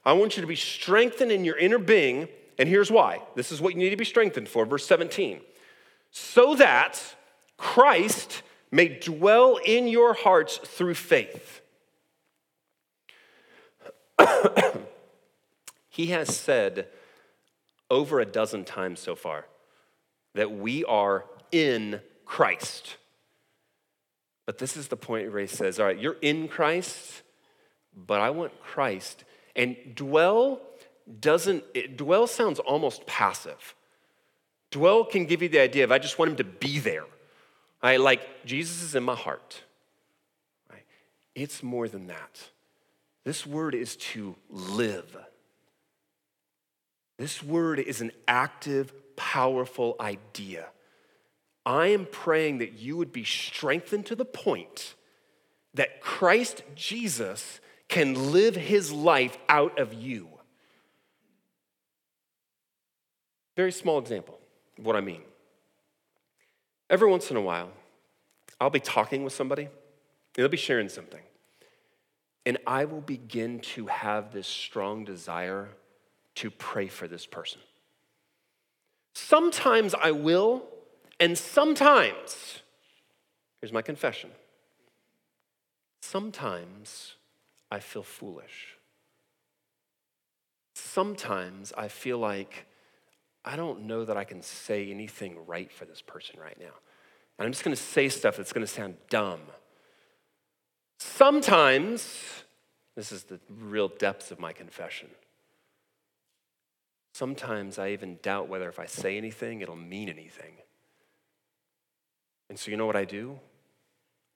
I 0.04 0.14
want 0.14 0.36
you 0.36 0.40
to 0.40 0.46
be 0.46 0.56
strengthened 0.56 1.30
in 1.30 1.44
your 1.44 1.58
inner 1.58 1.78
being, 1.78 2.28
and 2.58 2.68
here's 2.68 2.90
why. 2.90 3.20
This 3.34 3.52
is 3.52 3.60
what 3.60 3.74
you 3.74 3.78
need 3.78 3.90
to 3.90 3.96
be 3.96 4.04
strengthened 4.06 4.48
for, 4.48 4.64
verse 4.64 4.86
17. 4.86 5.40
So 6.10 6.54
that 6.54 7.00
Christ 7.58 8.42
may 8.70 8.88
dwell 8.88 9.58
in 9.62 9.86
your 9.86 10.14
hearts 10.14 10.56
through 10.56 10.94
faith. 10.94 11.60
He 15.98 16.06
has 16.06 16.34
said 16.34 16.86
over 17.90 18.20
a 18.20 18.24
dozen 18.24 18.64
times 18.64 19.00
so 19.00 19.16
far 19.16 19.46
that 20.36 20.52
we 20.52 20.84
are 20.84 21.24
in 21.50 22.00
Christ. 22.24 22.96
But 24.46 24.58
this 24.58 24.76
is 24.76 24.86
the 24.86 24.96
point 24.96 25.32
where 25.32 25.40
he 25.40 25.48
says, 25.48 25.80
All 25.80 25.86
right, 25.86 25.98
you're 25.98 26.16
in 26.22 26.46
Christ, 26.46 27.22
but 27.96 28.20
I 28.20 28.30
want 28.30 28.58
Christ. 28.62 29.24
And 29.56 29.76
dwell 29.96 30.60
doesn't, 31.18 31.64
it, 31.74 31.96
dwell 31.96 32.28
sounds 32.28 32.60
almost 32.60 33.04
passive. 33.06 33.74
Dwell 34.70 35.04
can 35.04 35.26
give 35.26 35.42
you 35.42 35.48
the 35.48 35.58
idea 35.58 35.82
of 35.82 35.90
I 35.90 35.98
just 35.98 36.16
want 36.16 36.30
him 36.30 36.36
to 36.36 36.44
be 36.44 36.78
there. 36.78 37.06
I 37.82 37.96
like 37.96 38.44
Jesus 38.44 38.82
is 38.82 38.94
in 38.94 39.02
my 39.02 39.16
heart. 39.16 39.62
Right? 40.70 40.84
It's 41.34 41.60
more 41.60 41.88
than 41.88 42.06
that. 42.06 42.50
This 43.24 43.44
word 43.44 43.74
is 43.74 43.96
to 43.96 44.36
live. 44.48 45.16
This 47.18 47.42
word 47.42 47.80
is 47.80 48.00
an 48.00 48.12
active, 48.26 48.92
powerful 49.16 49.96
idea. 50.00 50.68
I 51.66 51.88
am 51.88 52.06
praying 52.06 52.58
that 52.58 52.74
you 52.74 52.96
would 52.96 53.12
be 53.12 53.24
strengthened 53.24 54.06
to 54.06 54.14
the 54.14 54.24
point 54.24 54.94
that 55.74 56.00
Christ 56.00 56.62
Jesus 56.74 57.60
can 57.88 58.32
live 58.32 58.54
his 58.54 58.92
life 58.92 59.36
out 59.48 59.78
of 59.78 59.92
you. 59.92 60.28
Very 63.56 63.72
small 63.72 63.98
example 63.98 64.38
of 64.78 64.86
what 64.86 64.94
I 64.94 65.00
mean. 65.00 65.22
Every 66.88 67.10
once 67.10 67.30
in 67.30 67.36
a 67.36 67.40
while, 67.40 67.70
I'll 68.60 68.70
be 68.70 68.80
talking 68.80 69.24
with 69.24 69.32
somebody, 69.32 69.68
they'll 70.34 70.48
be 70.48 70.56
sharing 70.56 70.88
something. 70.88 71.22
And 72.46 72.56
I 72.66 72.84
will 72.86 73.00
begin 73.00 73.60
to 73.60 73.88
have 73.88 74.32
this 74.32 74.46
strong 74.46 75.04
desire 75.04 75.68
to 76.38 76.52
pray 76.52 76.86
for 76.86 77.08
this 77.08 77.26
person. 77.26 77.60
Sometimes 79.12 79.92
I 79.92 80.12
will, 80.12 80.62
and 81.18 81.36
sometimes, 81.36 82.62
here's 83.60 83.72
my 83.72 83.82
confession 83.82 84.30
sometimes 86.00 87.16
I 87.70 87.80
feel 87.80 88.04
foolish. 88.04 88.76
Sometimes 90.74 91.72
I 91.76 91.88
feel 91.88 92.18
like 92.18 92.66
I 93.44 93.56
don't 93.56 93.82
know 93.82 94.04
that 94.04 94.16
I 94.16 94.24
can 94.24 94.40
say 94.40 94.90
anything 94.90 95.44
right 95.46 95.70
for 95.72 95.84
this 95.86 96.00
person 96.00 96.38
right 96.40 96.58
now. 96.58 96.74
And 97.36 97.46
I'm 97.46 97.52
just 97.52 97.64
gonna 97.64 97.76
say 97.76 98.08
stuff 98.08 98.36
that's 98.36 98.52
gonna 98.52 98.66
sound 98.66 98.94
dumb. 99.10 99.40
Sometimes, 101.00 102.44
this 102.94 103.10
is 103.10 103.24
the 103.24 103.40
real 103.50 103.88
depths 103.88 104.30
of 104.30 104.38
my 104.38 104.52
confession. 104.52 105.08
Sometimes 107.18 107.80
I 107.80 107.88
even 107.88 108.20
doubt 108.22 108.46
whether 108.46 108.68
if 108.68 108.78
I 108.78 108.86
say 108.86 109.16
anything, 109.16 109.60
it'll 109.60 109.74
mean 109.74 110.08
anything. 110.08 110.52
And 112.48 112.56
so, 112.56 112.70
you 112.70 112.76
know 112.76 112.86
what 112.86 112.94
I 112.94 113.04
do? 113.04 113.40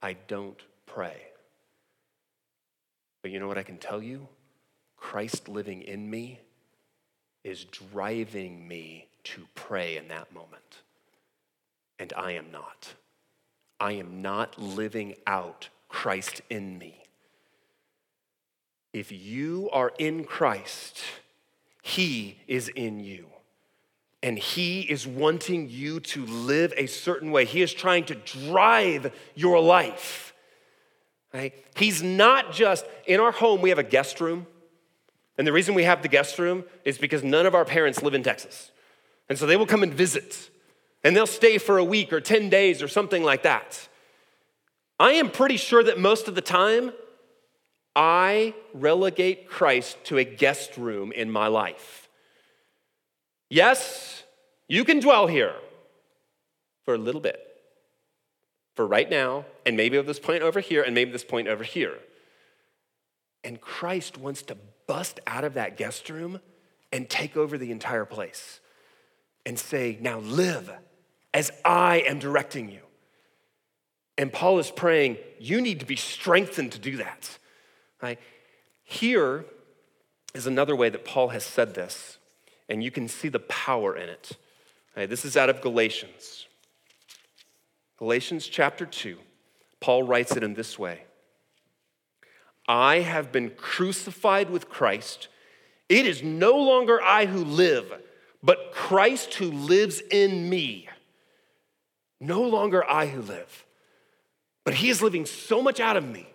I 0.02 0.14
don't 0.26 0.60
pray. 0.84 1.22
But 3.22 3.30
you 3.30 3.38
know 3.38 3.46
what 3.46 3.56
I 3.56 3.62
can 3.62 3.78
tell 3.78 4.02
you? 4.02 4.26
Christ 4.96 5.48
living 5.48 5.82
in 5.82 6.10
me 6.10 6.40
is 7.44 7.66
driving 7.66 8.66
me 8.66 9.06
to 9.24 9.46
pray 9.54 9.96
in 9.96 10.08
that 10.08 10.34
moment. 10.34 10.82
And 12.00 12.12
I 12.16 12.32
am 12.32 12.50
not. 12.50 12.94
I 13.78 13.92
am 13.92 14.22
not 14.22 14.60
living 14.60 15.14
out 15.28 15.68
Christ 15.88 16.40
in 16.50 16.78
me. 16.78 17.04
If 18.92 19.12
you 19.12 19.70
are 19.72 19.92
in 20.00 20.24
Christ, 20.24 21.00
He 21.82 22.38
is 22.46 22.68
in 22.68 23.00
you 23.00 23.26
and 24.22 24.38
He 24.38 24.82
is 24.82 25.06
wanting 25.06 25.68
you 25.68 26.00
to 26.00 26.24
live 26.24 26.72
a 26.76 26.86
certain 26.86 27.30
way. 27.32 27.44
He 27.44 27.60
is 27.60 27.74
trying 27.74 28.04
to 28.04 28.14
drive 28.14 29.12
your 29.34 29.60
life. 29.60 30.32
Right? 31.34 31.52
He's 31.76 32.02
not 32.02 32.52
just 32.52 32.84
in 33.06 33.18
our 33.20 33.32
home, 33.32 33.60
we 33.60 33.70
have 33.70 33.78
a 33.78 33.84
guest 33.84 34.20
room. 34.20 34.46
And 35.38 35.46
the 35.46 35.52
reason 35.52 35.74
we 35.74 35.84
have 35.84 36.02
the 36.02 36.08
guest 36.08 36.38
room 36.38 36.64
is 36.84 36.98
because 36.98 37.24
none 37.24 37.46
of 37.46 37.54
our 37.54 37.64
parents 37.64 38.02
live 38.02 38.14
in 38.14 38.22
Texas. 38.22 38.70
And 39.28 39.38
so 39.38 39.46
they 39.46 39.56
will 39.56 39.66
come 39.66 39.82
and 39.82 39.92
visit. 39.92 40.50
And 41.02 41.16
they'll 41.16 41.26
stay 41.26 41.58
for 41.58 41.78
a 41.78 41.84
week 41.84 42.12
or 42.12 42.20
10 42.20 42.48
days 42.48 42.82
or 42.82 42.86
something 42.88 43.24
like 43.24 43.42
that. 43.42 43.88
I 45.00 45.12
am 45.12 45.30
pretty 45.30 45.56
sure 45.56 45.82
that 45.82 45.98
most 45.98 46.28
of 46.28 46.34
the 46.34 46.42
time, 46.42 46.92
I 47.94 48.54
relegate 48.72 49.48
Christ 49.48 49.98
to 50.04 50.18
a 50.18 50.24
guest 50.24 50.76
room 50.76 51.12
in 51.12 51.30
my 51.30 51.48
life. 51.48 52.08
Yes, 53.50 54.22
you 54.66 54.84
can 54.84 55.00
dwell 55.00 55.26
here 55.26 55.54
for 56.84 56.94
a 56.94 56.98
little 56.98 57.20
bit, 57.20 57.38
for 58.74 58.86
right 58.86 59.10
now, 59.10 59.44
and 59.66 59.76
maybe 59.76 59.98
at 59.98 60.06
this 60.06 60.18
point 60.18 60.42
over 60.42 60.60
here, 60.60 60.82
and 60.82 60.94
maybe 60.94 61.12
this 61.12 61.24
point 61.24 61.48
over 61.48 61.62
here. 61.62 61.98
And 63.44 63.60
Christ 63.60 64.16
wants 64.16 64.42
to 64.42 64.56
bust 64.86 65.20
out 65.26 65.44
of 65.44 65.54
that 65.54 65.76
guest 65.76 66.08
room 66.08 66.40
and 66.92 67.08
take 67.08 67.36
over 67.36 67.58
the 67.58 67.70
entire 67.70 68.04
place 68.04 68.60
and 69.44 69.58
say, 69.58 69.98
Now 70.00 70.20
live 70.20 70.72
as 71.34 71.50
I 71.64 72.04
am 72.06 72.18
directing 72.18 72.70
you. 72.70 72.80
And 74.16 74.32
Paul 74.32 74.58
is 74.58 74.70
praying, 74.70 75.18
You 75.38 75.60
need 75.60 75.80
to 75.80 75.86
be 75.86 75.96
strengthened 75.96 76.72
to 76.72 76.78
do 76.78 76.98
that. 76.98 77.38
Right? 78.02 78.18
Here 78.82 79.44
is 80.34 80.46
another 80.46 80.74
way 80.74 80.88
that 80.90 81.04
Paul 81.04 81.28
has 81.28 81.44
said 81.44 81.74
this 81.74 82.18
and 82.68 82.82
you 82.82 82.90
can 82.90 83.06
see 83.06 83.28
the 83.28 83.38
power 83.38 83.96
in 83.96 84.08
it. 84.08 84.32
Right, 84.96 85.08
this 85.08 85.24
is 85.24 85.36
out 85.36 85.48
of 85.48 85.60
Galatians. 85.60 86.46
Galatians 87.98 88.46
chapter 88.46 88.84
2. 88.84 89.18
Paul 89.80 90.02
writes 90.02 90.36
it 90.36 90.42
in 90.42 90.54
this 90.54 90.78
way 90.78 91.02
I 92.68 93.00
have 93.00 93.32
been 93.32 93.50
crucified 93.50 94.50
with 94.50 94.68
Christ. 94.68 95.28
It 95.88 96.06
is 96.06 96.22
no 96.22 96.56
longer 96.56 97.00
I 97.02 97.26
who 97.26 97.44
live, 97.44 97.92
but 98.42 98.72
Christ 98.72 99.34
who 99.34 99.50
lives 99.50 100.00
in 100.10 100.48
me. 100.48 100.88
No 102.20 102.42
longer 102.42 102.88
I 102.88 103.06
who 103.06 103.20
live, 103.20 103.66
but 104.64 104.74
He 104.74 104.88
is 104.88 105.02
living 105.02 105.26
so 105.26 105.60
much 105.60 105.80
out 105.80 105.96
of 105.96 106.08
me 106.08 106.31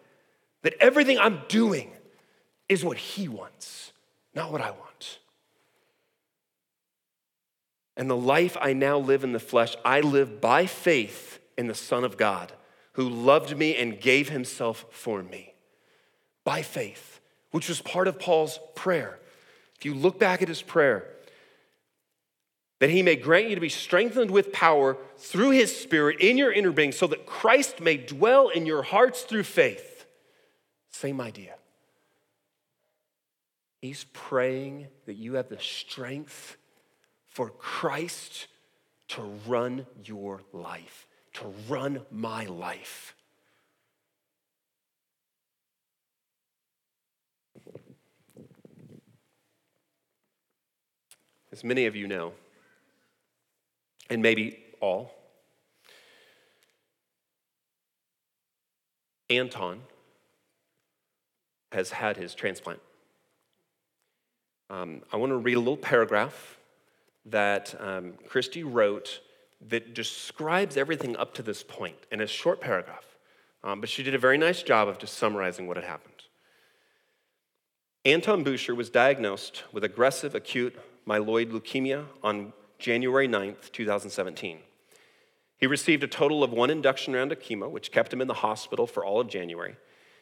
that 0.63 0.75
everything 0.79 1.17
I'm 1.17 1.41
doing 1.47 1.91
is 2.69 2.83
what 2.83 2.97
He 2.97 3.27
wants, 3.27 3.91
not 4.33 4.51
what 4.51 4.61
I 4.61 4.71
want. 4.71 5.19
And 7.95 8.09
the 8.09 8.17
life 8.17 8.55
I 8.61 8.73
now 8.73 8.97
live 8.97 9.23
in 9.23 9.31
the 9.31 9.39
flesh, 9.39 9.75
I 9.83 10.01
live 10.01 10.39
by 10.39 10.65
faith 10.65 11.39
in 11.57 11.67
the 11.67 11.75
Son 11.75 12.03
of 12.03 12.17
God, 12.17 12.51
who 12.93 13.09
loved 13.09 13.57
me 13.57 13.75
and 13.75 13.99
gave 13.99 14.29
Himself 14.29 14.85
for 14.91 15.23
me. 15.23 15.53
By 16.43 16.61
faith, 16.61 17.19
which 17.51 17.69
was 17.69 17.81
part 17.81 18.07
of 18.07 18.19
Paul's 18.19 18.59
prayer. 18.75 19.19
If 19.77 19.85
you 19.85 19.93
look 19.93 20.19
back 20.19 20.41
at 20.41 20.47
his 20.47 20.61
prayer, 20.61 21.07
that 22.79 22.89
he 22.89 23.01
may 23.01 23.15
grant 23.15 23.49
you 23.49 23.55
to 23.55 23.61
be 23.61 23.69
strengthened 23.69 24.31
with 24.31 24.51
power 24.51 24.97
through 25.17 25.51
his 25.51 25.75
spirit 25.75 26.19
in 26.19 26.37
your 26.37 26.51
inner 26.51 26.71
being, 26.71 26.91
so 26.91 27.07
that 27.07 27.25
Christ 27.25 27.79
may 27.79 27.97
dwell 27.97 28.49
in 28.49 28.65
your 28.65 28.83
hearts 28.83 29.23
through 29.23 29.43
faith. 29.43 29.86
Same 30.97 31.21
idea. 31.21 31.53
He's 33.83 34.05
praying 34.13 34.87
that 35.05 35.13
you 35.13 35.35
have 35.35 35.47
the 35.47 35.59
strength 35.59 36.57
for 37.27 37.51
Christ 37.51 38.47
to 39.09 39.21
run 39.45 39.85
your 40.03 40.41
life, 40.51 41.05
to 41.33 41.53
run 41.69 42.01
my 42.09 42.45
life. 42.45 43.13
As 51.51 51.63
many 51.63 51.85
of 51.85 51.95
you 51.95 52.07
know, 52.07 52.33
and 54.09 54.23
maybe 54.23 54.63
all. 54.81 55.13
Anton 59.29 59.81
has 61.77 61.91
had 61.91 62.17
his 62.17 62.33
transplant. 62.33 62.79
Um, 64.71 65.03
I 65.13 65.17
want 65.17 65.29
to 65.29 65.37
read 65.37 65.57
a 65.57 65.59
little 65.59 65.77
paragraph 65.77 66.57
that 67.25 67.75
um, 67.79 68.13
Christy 68.27 68.63
wrote 68.63 69.21
that 69.69 69.93
describes 69.93 70.75
everything 70.75 71.15
up 71.15 71.35
to 71.35 71.43
this 71.43 71.61
point 71.61 71.97
in 72.11 72.19
a 72.19 72.25
short 72.25 72.59
paragraph. 72.61 73.05
Um, 73.63 73.79
but 73.79 73.89
she 73.89 74.01
did 74.01 74.15
a 74.15 74.17
very 74.17 74.39
nice 74.39 74.63
job 74.63 74.87
of 74.87 74.97
just 74.97 75.17
summarizing 75.17 75.67
what 75.67 75.77
had 75.77 75.85
happened. 75.85 76.23
Anton 78.05 78.43
Boucher 78.43 78.73
was 78.73 78.89
diagnosed 78.89 79.63
with 79.71 79.83
aggressive 79.83 80.33
acute 80.33 80.75
myeloid 81.07 81.51
leukemia 81.51 82.05
on 82.23 82.53
January 82.79 83.27
9th, 83.27 83.71
2017. 83.71 84.59
He 85.59 85.67
received 85.67 86.03
a 86.03 86.07
total 86.07 86.43
of 86.43 86.51
one 86.51 86.71
induction 86.71 87.13
round 87.13 87.31
of 87.31 87.39
chemo, 87.39 87.69
which 87.69 87.91
kept 87.91 88.11
him 88.11 88.21
in 88.21 88.27
the 88.27 88.41
hospital 88.45 88.87
for 88.87 89.05
all 89.05 89.19
of 89.21 89.27
January. 89.27 89.75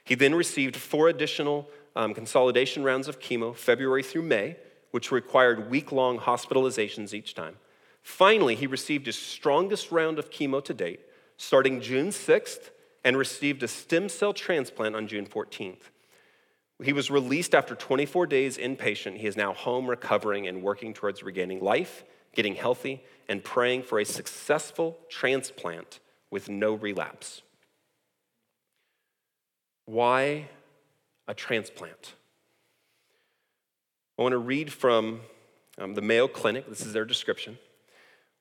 He 0.06 0.16
then 0.16 0.34
received 0.34 0.78
four 0.78 1.10
additional 1.10 1.70
um, 1.96 2.14
consolidation 2.14 2.84
rounds 2.84 3.08
of 3.08 3.20
chemo, 3.20 3.56
February 3.56 4.04
through 4.04 4.22
May, 4.22 4.56
which 4.92 5.12
required 5.12 5.70
week 5.70 5.92
long 5.92 6.20
hospitalizations 6.20 7.14
each 7.14 7.34
time. 7.34 7.58
Finally, 8.02 8.56
he 8.56 8.68
received 8.68 9.08
his 9.08 9.18
strongest 9.18 9.92
round 9.92 10.18
of 10.18 10.30
chemo 10.30 10.64
to 10.64 10.74
date, 10.74 11.02
starting 11.38 11.82
June 11.82 12.10
6th, 12.10 12.70
and 13.04 13.18
received 13.18 13.64
a 13.64 13.68
stem 13.68 14.08
cell 14.08 14.32
transplant 14.32 14.96
on 14.96 15.08
June 15.08 15.26
14th. 15.26 15.90
He 16.82 16.94
was 16.94 17.12
released 17.12 17.54
after 17.54 17.76
24 17.76 18.28
days 18.28 18.58
inpatient. 18.58 19.18
He 19.18 19.28
is 19.28 19.36
now 19.36 19.54
home 19.54 19.88
recovering 19.88 20.48
and 20.48 20.62
working 20.64 20.94
towards 20.94 21.24
regaining 21.24 21.62
life 21.62 22.04
getting 22.36 22.56
healthy, 22.56 23.04
and 23.28 23.44
praying 23.44 23.82
for 23.82 23.98
a 23.98 24.06
successful 24.06 25.00
transplant 25.10 26.00
with 26.30 26.50
no 26.50 26.76
relapse. 26.76 27.42
Why 29.86 30.50
a 31.28 31.34
transplant? 31.34 32.14
I 34.18 34.22
want 34.22 34.34
to 34.34 34.38
read 34.38 34.72
from 34.72 35.22
um, 35.78 35.94
the 35.94 36.02
Mayo 36.02 36.28
Clinic. 36.28 36.70
This 36.70 36.86
is 36.86 36.94
their 36.94 37.06
description. 37.06 37.58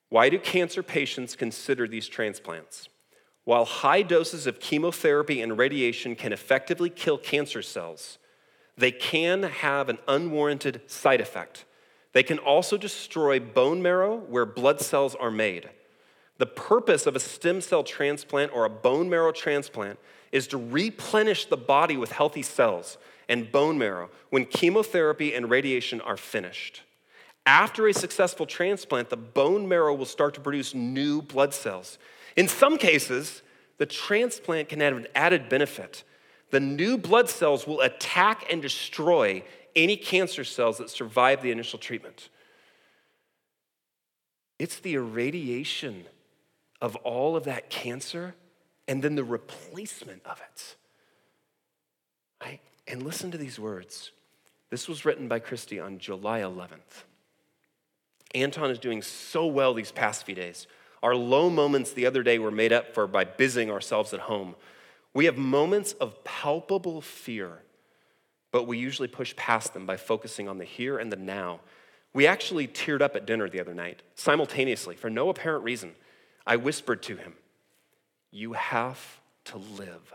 Why 0.09 0.29
do 0.29 0.39
cancer 0.39 0.83
patients 0.83 1.35
consider 1.35 1.87
these 1.87 2.07
transplants? 2.07 2.89
While 3.43 3.65
high 3.65 4.01
doses 4.01 4.47
of 4.47 4.59
chemotherapy 4.59 5.41
and 5.41 5.57
radiation 5.57 6.15
can 6.15 6.33
effectively 6.33 6.89
kill 6.89 7.17
cancer 7.17 7.61
cells, 7.61 8.17
they 8.77 8.91
can 8.91 9.43
have 9.43 9.89
an 9.89 9.99
unwarranted 10.07 10.81
side 10.87 11.21
effect 11.21 11.65
they 12.15 12.23
can 12.23 12.39
also 12.39 12.77
destroy 12.77 13.41
bone 13.41 13.81
marrow 13.81 14.15
where 14.15 14.45
blood 14.45 14.79
cells 14.79 15.15
are 15.15 15.29
made. 15.29 15.69
The 16.37 16.45
purpose 16.45 17.05
of 17.05 17.13
a 17.17 17.19
stem 17.19 17.59
cell 17.59 17.83
transplant 17.83 18.53
or 18.53 18.63
a 18.63 18.69
bone 18.69 19.09
marrow 19.09 19.33
transplant 19.33 19.99
is 20.35 20.47
to 20.47 20.57
replenish 20.57 21.45
the 21.45 21.55
body 21.55 21.95
with 21.95 22.11
healthy 22.11 22.41
cells 22.41 22.97
and 23.29 23.49
bone 23.53 23.77
marrow 23.77 24.09
when 24.31 24.43
chemotherapy 24.43 25.33
and 25.33 25.49
radiation 25.49 26.01
are 26.01 26.17
finished. 26.17 26.81
After 27.45 27.87
a 27.87 27.93
successful 27.93 28.45
transplant, 28.45 29.09
the 29.09 29.15
bone 29.15 29.65
marrow 29.65 29.93
will 29.93 30.05
start 30.05 30.33
to 30.33 30.41
produce 30.41 30.75
new 30.75 31.21
blood 31.21 31.53
cells. 31.53 31.97
In 32.35 32.49
some 32.49 32.77
cases, 32.77 33.43
the 33.77 33.85
transplant 33.85 34.67
can 34.67 34.81
have 34.81 34.97
an 34.97 35.07
added 35.15 35.47
benefit. 35.47 36.03
The 36.51 36.59
new 36.59 36.97
blood 36.97 37.29
cells 37.29 37.65
will 37.65 37.79
attack 37.79 38.45
and 38.51 38.61
destroy 38.61 39.41
any 39.73 39.95
cancer 39.95 40.43
cells 40.43 40.79
that 40.79 40.89
survive 40.89 41.43
the 41.43 41.51
initial 41.51 41.79
treatment. 41.79 42.27
It's 44.59 44.79
the 44.79 44.95
irradiation 44.95 46.07
of 46.81 46.97
all 46.97 47.37
of 47.37 47.45
that 47.45 47.69
cancer 47.69 48.35
and 48.87 49.03
then 49.03 49.15
the 49.15 49.23
replacement 49.23 50.25
of 50.25 50.41
it. 50.41 50.75
Right? 52.43 52.59
And 52.87 53.03
listen 53.03 53.31
to 53.31 53.37
these 53.37 53.59
words. 53.59 54.11
This 54.69 54.87
was 54.87 55.05
written 55.05 55.27
by 55.27 55.39
Christy 55.39 55.79
on 55.79 55.99
July 55.99 56.41
11th. 56.41 57.03
Anton 58.33 58.69
is 58.69 58.79
doing 58.79 59.01
so 59.01 59.45
well 59.45 59.73
these 59.73 59.91
past 59.91 60.25
few 60.25 60.35
days. 60.35 60.67
Our 61.01 61.15
low 61.15 61.49
moments 61.49 61.91
the 61.91 62.05
other 62.05 62.23
day 62.23 62.39
were 62.39 62.51
made 62.51 62.73
up 62.73 62.93
for 62.93 63.07
by 63.07 63.23
busying 63.23 63.71
ourselves 63.71 64.13
at 64.13 64.21
home. 64.21 64.55
We 65.13 65.25
have 65.25 65.37
moments 65.37 65.93
of 65.93 66.23
palpable 66.23 67.01
fear 67.01 67.61
but 68.55 68.67
we 68.67 68.77
usually 68.77 69.09
push 69.09 69.35
past 69.35 69.73
them 69.73 69.85
by 69.85 69.97
focusing 69.97 70.47
on 70.47 70.59
the 70.59 70.63
here 70.63 70.97
and 70.97 71.11
the 71.11 71.17
now. 71.17 71.59
We 72.13 72.25
actually 72.25 72.69
teared 72.69 73.01
up 73.01 73.13
at 73.13 73.25
dinner 73.25 73.49
the 73.49 73.59
other 73.59 73.73
night, 73.73 74.01
simultaneously, 74.15 74.95
for 74.95 75.09
no 75.09 75.27
apparent 75.27 75.65
reason. 75.65 75.93
I 76.47 76.55
whispered 76.55 77.03
to 77.03 77.17
him, 77.17 77.33
You 78.35 78.51
have 78.51 79.21
to 79.45 79.57
live. 79.57 80.13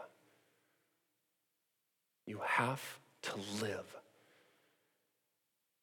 You 2.27 2.39
have 2.45 3.01
to 3.23 3.33
live. 3.63 3.97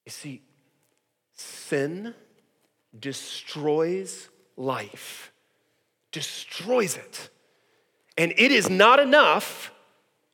You 0.05 0.11
see, 0.11 0.43
sin 1.33 2.13
destroys 2.99 4.29
life, 4.55 5.31
destroys 6.11 6.95
it. 6.95 7.31
And 8.19 8.31
it 8.37 8.51
is 8.51 8.69
not 8.69 8.99
enough 8.99 9.71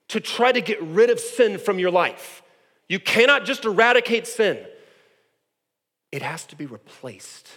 to 0.10 0.20
try 0.20 0.52
to 0.52 0.60
get 0.60 0.82
rid 0.82 1.10
of 1.10 1.22
sin 1.22 1.58
from 1.58 1.80
your 1.80 1.92
life. 1.92 2.44
You 2.90 3.00
cannot 3.00 3.46
just 3.46 3.64
eradicate 3.64 4.28
sin, 4.28 4.60
it 6.12 6.22
has 6.22 6.46
to 6.48 6.58
be 6.58 6.66
replaced. 6.66 7.48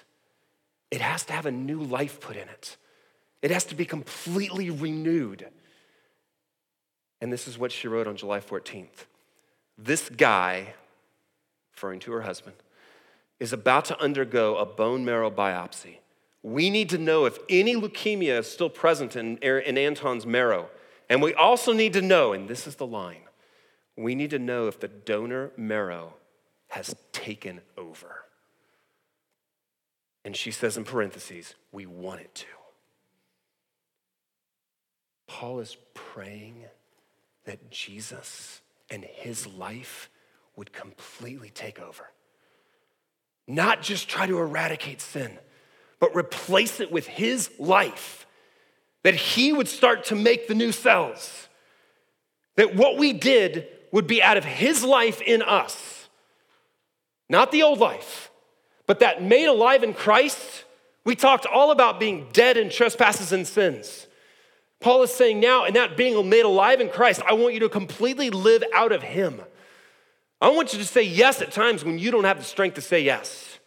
It 0.93 1.01
has 1.01 1.25
to 1.25 1.33
have 1.33 1.47
a 1.47 1.51
new 1.51 1.81
life 1.81 2.21
put 2.21 2.37
in 2.37 2.49
it. 2.49 2.77
It 3.47 3.53
has 3.53 3.65
to 3.67 3.77
be 3.77 3.85
completely 3.85 4.71
renewed. 4.71 5.47
And 7.21 7.33
this 7.33 7.47
is 7.47 7.57
what 7.57 7.71
she 7.71 7.87
wrote 7.87 8.09
on 8.09 8.17
July 8.17 8.41
14th. 8.41 9.07
This 9.79 10.09
guy, 10.09 10.75
referring 11.73 12.01
to 12.01 12.11
her 12.11 12.23
husband, 12.23 12.57
is 13.39 13.53
about 13.53 13.85
to 13.85 14.01
undergo 14.01 14.57
a 14.57 14.67
bone 14.67 15.05
marrow 15.05 15.31
biopsy. 15.31 15.99
We 16.43 16.71
need 16.71 16.89
to 16.89 16.99
know 16.99 17.25
if 17.25 17.39
any 17.49 17.77
leukemia 17.77 18.41
is 18.41 18.51
still 18.51 18.69
present 18.69 19.15
in, 19.15 19.39
er, 19.45 19.61
in 19.61 19.79
Anton's 19.79 20.27
marrow. 20.27 20.69
And 21.09 21.23
we 21.23 21.33
also 21.33 21.73
need 21.73 21.93
to 21.93 22.03
know, 22.03 22.33
and 22.33 22.49
this 22.49 22.67
is 22.67 22.75
the 22.75 22.85
line, 22.85 23.29
we 23.97 24.17
need 24.17 24.31
to 24.31 24.41
know 24.41 24.67
if 24.67 24.81
the 24.81 24.89
donor 24.89 25.53
marrow 25.57 26.15
has 26.71 26.97
taken 27.13 27.61
over. 27.79 28.25
And 30.25 30.35
she 30.35 30.51
says 30.51 30.77
in 30.77 30.83
parentheses, 30.83 31.55
we 31.71 31.87
want 31.87 32.23
it 32.23 32.35
to. 32.35 32.56
Paul 35.27 35.61
is 35.61 35.77
praying 35.95 36.65
that 37.45 37.71
Jesus 37.71 38.61
and 38.91 39.05
his 39.05 39.47
life 39.47 40.11
would 40.57 40.73
completely 40.73 41.51
take 41.51 41.81
over. 41.81 42.11
Not 43.47 43.83
just 43.83 44.09
try 44.09 44.27
to 44.27 44.39
eradicate 44.39 45.01
sin, 45.01 45.39
but 46.01 46.15
replace 46.17 46.81
it 46.81 46.91
with 46.91 47.07
his 47.07 47.51
life 47.59 48.27
that 49.03 49.15
he 49.15 49.53
would 49.53 49.69
start 49.69 50.05
to 50.05 50.15
make 50.17 50.49
the 50.49 50.55
new 50.55 50.73
cells. 50.73 51.49
That 52.57 52.75
what 52.75 52.97
we 52.97 53.13
did 53.13 53.69
would 53.93 54.07
be 54.07 54.23
out 54.23 54.37
of 54.37 54.45
his 54.45 54.83
life 54.83 55.21
in 55.21 55.43
us, 55.43 56.09
not 57.29 57.53
the 57.53 57.63
old 57.63 57.79
life, 57.79 58.31
but 58.87 59.01
that 59.01 59.23
made 59.23 59.47
alive 59.47 59.85
in 59.85 59.95
Christ 59.95 60.65
We 61.07 61.15
talked 61.15 61.47
all 61.47 61.71
about 61.71 62.01
being 62.01 62.27
dead 62.33 62.57
in 62.57 62.69
trespasses 62.69 63.31
and 63.31 63.47
sins. 63.47 64.09
Paul 64.81 65.03
is 65.03 65.13
saying 65.13 65.41
now, 65.41 65.65
and 65.65 65.75
that 65.77 65.97
being 65.97 66.29
made 66.29 66.45
alive 66.45 66.81
in 66.81 66.89
Christ, 66.89 67.23
I 67.27 67.33
want 67.33 67.55
you 67.55 67.61
to 67.61 67.69
completely 67.69 68.31
live 68.31 68.63
out 68.75 68.93
of 68.93 69.03
Him. 69.03 69.41
I 70.41 70.51
want 70.51 70.73
you 70.73 70.79
to 70.79 70.85
say 70.85 71.03
yes 71.03 71.41
at 71.41 71.53
times 71.53 71.85
when 71.85 71.99
you 71.99 72.11
don't 72.11 72.25
have 72.25 72.39
the 72.39 72.45
strength 72.45 72.75
to 72.75 72.83
say 72.83 73.01
yes. 73.01 73.59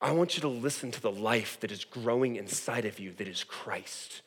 I 0.00 0.12
want 0.12 0.36
you 0.36 0.42
to 0.42 0.48
listen 0.48 0.90
to 0.92 1.00
the 1.00 1.10
life 1.10 1.58
that 1.60 1.72
is 1.72 1.84
growing 1.84 2.36
inside 2.36 2.84
of 2.84 3.00
you 3.00 3.12
that 3.12 3.26
is 3.26 3.42
Christ. 3.42 4.22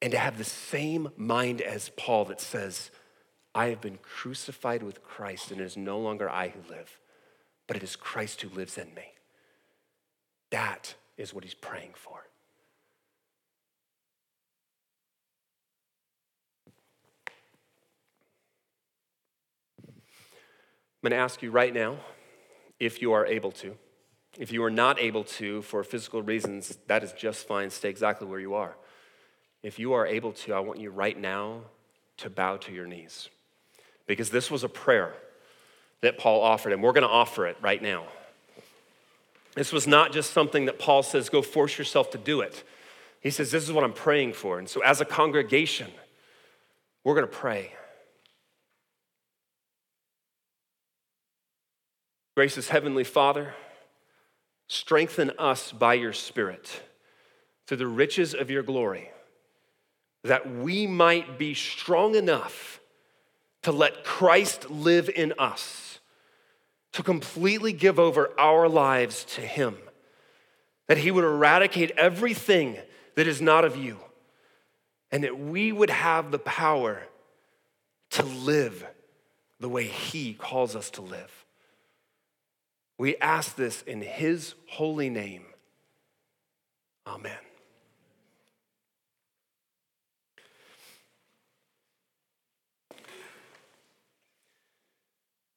And 0.00 0.12
to 0.12 0.18
have 0.18 0.38
the 0.38 0.44
same 0.44 1.10
mind 1.16 1.60
as 1.60 1.90
Paul 1.96 2.24
that 2.26 2.40
says, 2.40 2.90
I 3.54 3.66
have 3.66 3.80
been 3.80 3.98
crucified 3.98 4.82
with 4.82 5.02
Christ, 5.02 5.50
and 5.50 5.60
it 5.60 5.64
is 5.64 5.76
no 5.76 5.98
longer 5.98 6.30
I 6.30 6.48
who 6.48 6.60
live, 6.72 6.98
but 7.66 7.76
it 7.76 7.82
is 7.82 7.96
Christ 7.96 8.40
who 8.40 8.48
lives 8.48 8.78
in 8.78 8.94
me. 8.94 9.12
That 10.50 10.94
is 11.16 11.34
what 11.34 11.44
he's 11.44 11.54
praying 11.54 11.92
for. 11.94 12.29
I'm 21.02 21.08
going 21.08 21.18
to 21.18 21.24
ask 21.24 21.40
you 21.42 21.50
right 21.50 21.72
now 21.72 21.96
if 22.78 23.00
you 23.00 23.12
are 23.12 23.24
able 23.24 23.52
to. 23.52 23.74
If 24.38 24.52
you 24.52 24.62
are 24.64 24.70
not 24.70 25.00
able 25.00 25.24
to 25.24 25.62
for 25.62 25.82
physical 25.82 26.20
reasons, 26.20 26.78
that 26.88 27.02
is 27.02 27.12
just 27.12 27.48
fine. 27.48 27.70
Stay 27.70 27.88
exactly 27.88 28.28
where 28.28 28.38
you 28.38 28.52
are. 28.52 28.76
If 29.62 29.78
you 29.78 29.94
are 29.94 30.06
able 30.06 30.32
to, 30.32 30.52
I 30.52 30.60
want 30.60 30.78
you 30.78 30.90
right 30.90 31.18
now 31.18 31.62
to 32.18 32.28
bow 32.28 32.58
to 32.58 32.72
your 32.72 32.86
knees. 32.86 33.30
Because 34.06 34.28
this 34.28 34.50
was 34.50 34.62
a 34.62 34.68
prayer 34.68 35.14
that 36.02 36.18
Paul 36.18 36.42
offered, 36.42 36.74
and 36.74 36.82
we're 36.82 36.92
going 36.92 37.02
to 37.02 37.08
offer 37.08 37.46
it 37.46 37.56
right 37.62 37.80
now. 37.80 38.04
This 39.54 39.72
was 39.72 39.86
not 39.86 40.12
just 40.12 40.34
something 40.34 40.66
that 40.66 40.78
Paul 40.78 41.02
says, 41.02 41.30
go 41.30 41.40
force 41.40 41.78
yourself 41.78 42.10
to 42.10 42.18
do 42.18 42.42
it. 42.42 42.62
He 43.22 43.30
says, 43.30 43.50
This 43.50 43.64
is 43.64 43.72
what 43.72 43.84
I'm 43.84 43.94
praying 43.94 44.34
for. 44.34 44.58
And 44.58 44.68
so, 44.68 44.82
as 44.82 45.00
a 45.00 45.04
congregation, 45.06 45.90
we're 47.04 47.14
going 47.14 47.26
to 47.26 47.32
pray. 47.32 47.72
Gracious 52.36 52.68
Heavenly 52.68 53.04
Father, 53.04 53.54
strengthen 54.68 55.32
us 55.36 55.72
by 55.72 55.94
your 55.94 56.12
Spirit 56.12 56.82
to 57.66 57.74
the 57.74 57.88
riches 57.88 58.34
of 58.34 58.50
your 58.50 58.62
glory, 58.62 59.10
that 60.22 60.48
we 60.48 60.86
might 60.86 61.38
be 61.38 61.54
strong 61.54 62.14
enough 62.14 62.80
to 63.62 63.72
let 63.72 64.04
Christ 64.04 64.70
live 64.70 65.08
in 65.08 65.34
us, 65.38 65.98
to 66.92 67.02
completely 67.02 67.72
give 67.72 67.98
over 67.98 68.30
our 68.38 68.68
lives 68.68 69.24
to 69.24 69.40
Him, 69.40 69.76
that 70.86 70.98
He 70.98 71.10
would 71.10 71.24
eradicate 71.24 71.90
everything 71.92 72.78
that 73.16 73.26
is 73.26 73.42
not 73.42 73.64
of 73.64 73.76
you, 73.76 73.98
and 75.10 75.24
that 75.24 75.38
we 75.38 75.72
would 75.72 75.90
have 75.90 76.30
the 76.30 76.38
power 76.38 77.02
to 78.10 78.22
live 78.22 78.86
the 79.58 79.68
way 79.68 79.84
He 79.84 80.32
calls 80.32 80.76
us 80.76 80.90
to 80.90 81.02
live. 81.02 81.39
We 83.00 83.16
ask 83.16 83.56
this 83.56 83.80
in 83.80 84.02
his 84.02 84.52
holy 84.68 85.08
name. 85.08 85.46
Amen. 87.06 87.32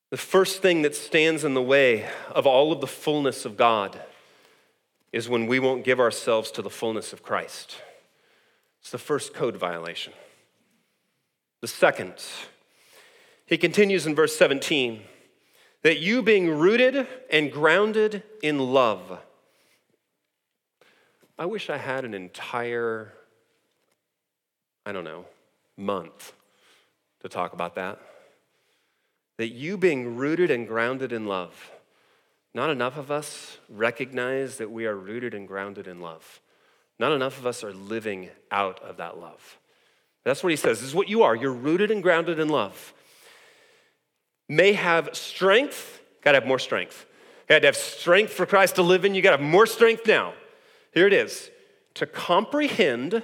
The 0.09 0.15
first 0.15 0.61
thing 0.61 0.83
that 0.83 0.95
stands 0.95 1.43
in 1.43 1.53
the 1.53 1.61
way 1.61 2.07
of 2.33 2.47
all 2.47 2.71
of 2.71 2.79
the 2.79 2.87
fullness 2.87 3.43
of 3.43 3.57
God 3.57 3.99
is 5.11 5.27
when 5.27 5.45
we 5.45 5.59
won't 5.59 5.83
give 5.83 5.99
ourselves 5.99 6.49
to 6.51 6.61
the 6.61 6.69
fullness 6.69 7.11
of 7.11 7.23
Christ. 7.23 7.75
It's 8.79 8.91
the 8.91 8.97
first 8.97 9.33
code 9.33 9.57
violation. 9.57 10.13
The 11.59 11.67
second, 11.67 12.13
he 13.45 13.57
continues 13.57 14.07
in 14.07 14.15
verse 14.15 14.33
17 14.37 15.01
that 15.83 15.99
you 15.99 16.21
being 16.21 16.49
rooted 16.49 17.07
and 17.29 17.51
grounded 17.51 18.23
in 18.41 18.57
love. 18.57 19.19
I 21.37 21.45
wish 21.45 21.69
I 21.69 21.77
had 21.77 22.05
an 22.05 22.13
entire, 22.13 23.13
I 24.85 24.93
don't 24.93 25.03
know, 25.03 25.25
month 25.77 26.33
to 27.21 27.29
talk 27.29 27.53
about 27.53 27.75
that. 27.75 27.99
That 29.37 29.49
you 29.49 29.77
being 29.77 30.15
rooted 30.15 30.51
and 30.51 30.67
grounded 30.67 31.11
in 31.11 31.27
love. 31.27 31.71
Not 32.53 32.69
enough 32.69 32.97
of 32.97 33.11
us 33.11 33.57
recognize 33.67 34.57
that 34.57 34.71
we 34.71 34.85
are 34.85 34.95
rooted 34.95 35.33
and 35.33 35.47
grounded 35.47 35.87
in 35.87 35.99
love. 35.99 36.39
Not 36.99 37.11
enough 37.11 37.39
of 37.39 37.47
us 37.47 37.63
are 37.63 37.73
living 37.73 38.29
out 38.51 38.81
of 38.83 38.97
that 38.97 39.19
love. 39.19 39.57
That's 40.23 40.43
what 40.43 40.51
he 40.51 40.55
says. 40.55 40.79
This 40.79 40.89
is 40.89 40.95
what 40.95 41.09
you 41.09 41.23
are. 41.23 41.35
You're 41.35 41.51
rooted 41.51 41.91
and 41.91 42.01
grounded 42.01 42.39
in 42.39 42.47
love 42.47 42.93
may 44.55 44.73
have 44.73 45.09
strength, 45.13 46.01
gotta 46.21 46.39
have 46.39 46.47
more 46.47 46.59
strength. 46.59 47.05
You 47.43 47.55
gotta 47.55 47.67
have 47.67 47.75
strength 47.75 48.33
for 48.33 48.45
Christ 48.45 48.75
to 48.75 48.81
live 48.83 49.05
in, 49.05 49.15
you 49.15 49.21
gotta 49.21 49.37
have 49.37 49.45
more 49.45 49.65
strength 49.65 50.07
now. 50.07 50.33
Here 50.93 51.07
it 51.07 51.13
is 51.13 51.49
to 51.95 52.05
comprehend 52.05 53.23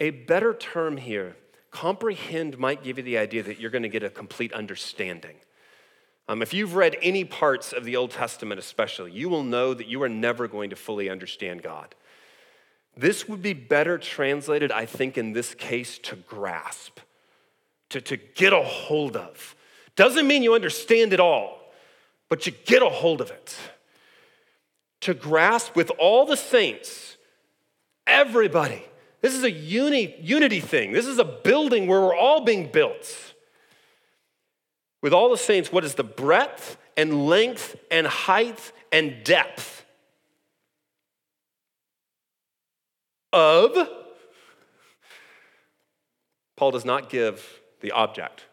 a 0.00 0.10
better 0.10 0.54
term 0.54 0.96
here. 0.96 1.36
Comprehend 1.70 2.58
might 2.58 2.82
give 2.82 2.98
you 2.98 3.04
the 3.04 3.18
idea 3.18 3.42
that 3.42 3.58
you're 3.60 3.70
gonna 3.70 3.88
get 3.88 4.02
a 4.02 4.10
complete 4.10 4.52
understanding. 4.52 5.36
Um, 6.28 6.42
if 6.42 6.52
you've 6.52 6.74
read 6.74 6.96
any 7.02 7.24
parts 7.24 7.72
of 7.72 7.84
the 7.84 7.96
Old 7.96 8.10
Testament, 8.10 8.58
especially, 8.58 9.12
you 9.12 9.28
will 9.28 9.44
know 9.44 9.74
that 9.74 9.86
you 9.86 10.02
are 10.02 10.08
never 10.08 10.48
going 10.48 10.70
to 10.70 10.76
fully 10.76 11.08
understand 11.08 11.62
God. 11.62 11.94
This 12.96 13.28
would 13.28 13.42
be 13.42 13.52
better 13.52 13.98
translated, 13.98 14.72
I 14.72 14.86
think, 14.86 15.16
in 15.18 15.34
this 15.34 15.54
case, 15.54 15.98
to 15.98 16.16
grasp, 16.16 16.98
to, 17.90 18.00
to 18.00 18.16
get 18.16 18.52
a 18.52 18.62
hold 18.62 19.16
of. 19.16 19.54
Doesn't 19.96 20.26
mean 20.26 20.42
you 20.42 20.54
understand 20.54 21.12
it 21.12 21.20
all, 21.20 21.58
but 22.28 22.46
you 22.46 22.52
get 22.66 22.82
a 22.82 22.88
hold 22.88 23.20
of 23.20 23.30
it. 23.30 23.56
To 25.00 25.14
grasp 25.14 25.74
with 25.74 25.90
all 25.98 26.26
the 26.26 26.36
saints, 26.36 27.16
everybody. 28.06 28.84
This 29.22 29.34
is 29.34 29.42
a 29.42 29.50
uni, 29.50 30.14
unity 30.20 30.60
thing. 30.60 30.92
This 30.92 31.06
is 31.06 31.18
a 31.18 31.24
building 31.24 31.86
where 31.86 32.00
we're 32.00 32.16
all 32.16 32.44
being 32.44 32.70
built. 32.70 33.34
With 35.02 35.12
all 35.12 35.30
the 35.30 35.38
saints, 35.38 35.72
what 35.72 35.84
is 35.84 35.94
the 35.94 36.04
breadth 36.04 36.76
and 36.96 37.26
length 37.26 37.76
and 37.90 38.06
height 38.06 38.72
and 38.92 39.24
depth 39.24 39.84
of? 43.32 43.88
Paul 46.56 46.70
does 46.70 46.84
not 46.84 47.08
give 47.08 47.60
the 47.80 47.92
object 47.92 48.44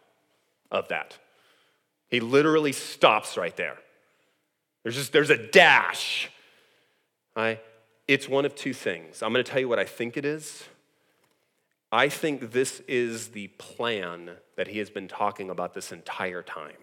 of 0.72 0.88
that. 0.90 1.18
He 2.14 2.20
literally 2.20 2.74
stops 2.74 3.38
right 3.38 3.58
there. 3.58 3.76
There's 4.84 4.94
just 4.94 5.14
there's 5.14 5.32
a 5.32 5.48
dash. 5.48 6.30
I, 7.36 7.60
it's 8.08 8.30
one 8.30 8.46
of 8.46 8.54
two 8.54 8.72
things. 8.72 9.24
I'm 9.24 9.34
going 9.34 9.44
to 9.44 9.52
tell 9.52 9.60
you 9.60 9.68
what 9.68 9.80
I 9.80 9.86
think 9.86 10.16
it 10.16 10.24
is. 10.24 10.64
I 11.92 12.10
think 12.10 12.52
this 12.52 12.82
is 12.88 13.30
the 13.30 13.48
plan 13.58 14.30
that 14.58 14.68
he 14.68 14.78
has 14.78 14.92
been 14.92 15.08
talking 15.08 15.50
about 15.50 15.74
this 15.74 15.92
entire 15.92 16.44
time. 16.44 16.78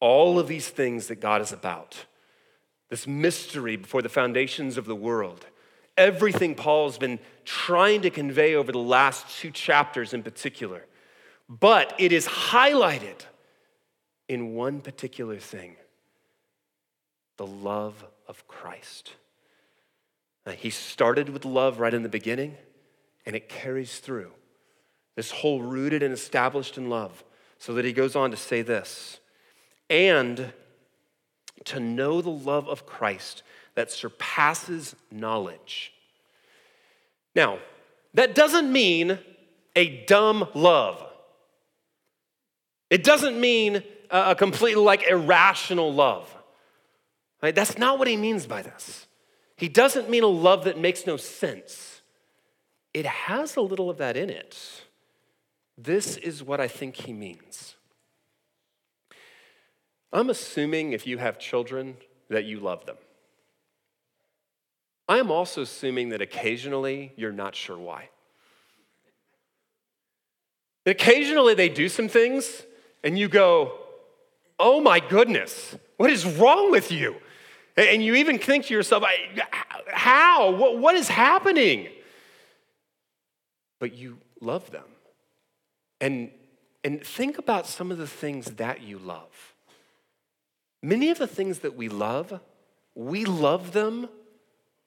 All 0.00 0.38
of 0.38 0.48
these 0.48 0.70
things 0.70 1.08
that 1.08 1.16
God 1.16 1.42
is 1.42 1.52
about, 1.52 2.06
this 2.88 3.06
mystery 3.06 3.76
before 3.76 4.00
the 4.00 4.08
foundations 4.08 4.78
of 4.78 4.86
the 4.86 4.96
world, 4.96 5.44
everything 5.98 6.54
Paul's 6.54 6.96
been 6.96 7.18
trying 7.44 8.00
to 8.00 8.08
convey 8.08 8.54
over 8.54 8.72
the 8.72 8.78
last 8.78 9.38
two 9.38 9.50
chapters 9.50 10.14
in 10.14 10.22
particular. 10.22 10.86
But 11.46 11.92
it 11.98 12.10
is 12.10 12.26
highlighted 12.26 13.20
in 14.28 14.54
one 14.54 14.80
particular 14.80 15.38
thing 15.38 15.76
the 17.36 17.46
love 17.46 18.04
of 18.28 18.46
Christ. 18.46 19.14
Now, 20.46 20.52
he 20.52 20.70
started 20.70 21.28
with 21.28 21.44
love 21.44 21.80
right 21.80 21.92
in 21.92 22.02
the 22.02 22.08
beginning, 22.08 22.56
and 23.26 23.34
it 23.34 23.48
carries 23.48 23.98
through. 23.98 24.30
This 25.16 25.30
whole 25.30 25.60
rooted 25.60 26.02
and 26.02 26.12
established 26.12 26.78
in 26.78 26.88
love, 26.88 27.24
so 27.58 27.74
that 27.74 27.84
he 27.84 27.92
goes 27.92 28.14
on 28.14 28.30
to 28.30 28.36
say 28.36 28.62
this 28.62 29.18
and 29.90 30.52
to 31.64 31.80
know 31.80 32.20
the 32.20 32.30
love 32.30 32.68
of 32.68 32.86
Christ 32.86 33.42
that 33.74 33.90
surpasses 33.90 34.94
knowledge. 35.10 35.92
Now, 37.34 37.58
that 38.14 38.34
doesn't 38.34 38.72
mean 38.72 39.18
a 39.74 40.04
dumb 40.06 40.48
love. 40.54 41.04
It 42.90 43.02
doesn't 43.02 43.40
mean 43.40 43.82
a 44.10 44.34
completely 44.34 44.82
like 44.82 45.02
irrational 45.04 45.92
love. 45.92 46.34
Right? 47.42 47.54
That's 47.54 47.78
not 47.78 47.98
what 47.98 48.08
he 48.08 48.16
means 48.16 48.46
by 48.46 48.62
this. 48.62 49.06
He 49.56 49.68
doesn't 49.68 50.08
mean 50.08 50.22
a 50.22 50.28
love 50.28 50.64
that 50.64 50.78
makes 50.78 51.06
no 51.06 51.16
sense. 51.16 52.02
It 52.92 53.06
has 53.06 53.56
a 53.56 53.60
little 53.60 53.90
of 53.90 53.98
that 53.98 54.16
in 54.16 54.30
it. 54.30 54.58
This 55.76 56.16
is 56.16 56.42
what 56.42 56.60
I 56.60 56.68
think 56.68 56.96
he 56.96 57.12
means. 57.12 57.74
I'm 60.12 60.30
assuming 60.30 60.92
if 60.92 61.06
you 61.06 61.18
have 61.18 61.38
children 61.38 61.96
that 62.30 62.44
you 62.44 62.60
love 62.60 62.86
them. 62.86 62.96
I 65.08 65.18
am 65.18 65.30
also 65.30 65.62
assuming 65.62 66.10
that 66.10 66.22
occasionally 66.22 67.12
you're 67.16 67.32
not 67.32 67.54
sure 67.54 67.76
why. 67.76 68.08
Occasionally 70.86 71.54
they 71.54 71.68
do 71.68 71.88
some 71.88 72.08
things 72.08 72.62
and 73.02 73.18
you 73.18 73.28
go, 73.28 73.78
oh 74.58 74.80
my 74.80 75.00
goodness, 75.00 75.76
what 75.96 76.10
is 76.10 76.24
wrong 76.24 76.70
with 76.70 76.90
you? 76.92 77.16
And 77.76 78.04
you 78.04 78.14
even 78.14 78.38
think 78.38 78.66
to 78.66 78.74
yourself, 78.74 79.04
how? 79.88 80.76
What 80.76 80.94
is 80.94 81.08
happening? 81.08 81.88
But 83.80 83.94
you 83.94 84.18
love 84.40 84.70
them. 84.70 84.84
And, 86.00 86.30
and 86.84 87.04
think 87.04 87.38
about 87.38 87.66
some 87.66 87.90
of 87.90 87.98
the 87.98 88.06
things 88.06 88.52
that 88.52 88.82
you 88.82 88.98
love. 88.98 89.54
Many 90.82 91.10
of 91.10 91.18
the 91.18 91.26
things 91.26 91.60
that 91.60 91.74
we 91.74 91.88
love, 91.88 92.40
we 92.94 93.24
love 93.24 93.72
them 93.72 94.08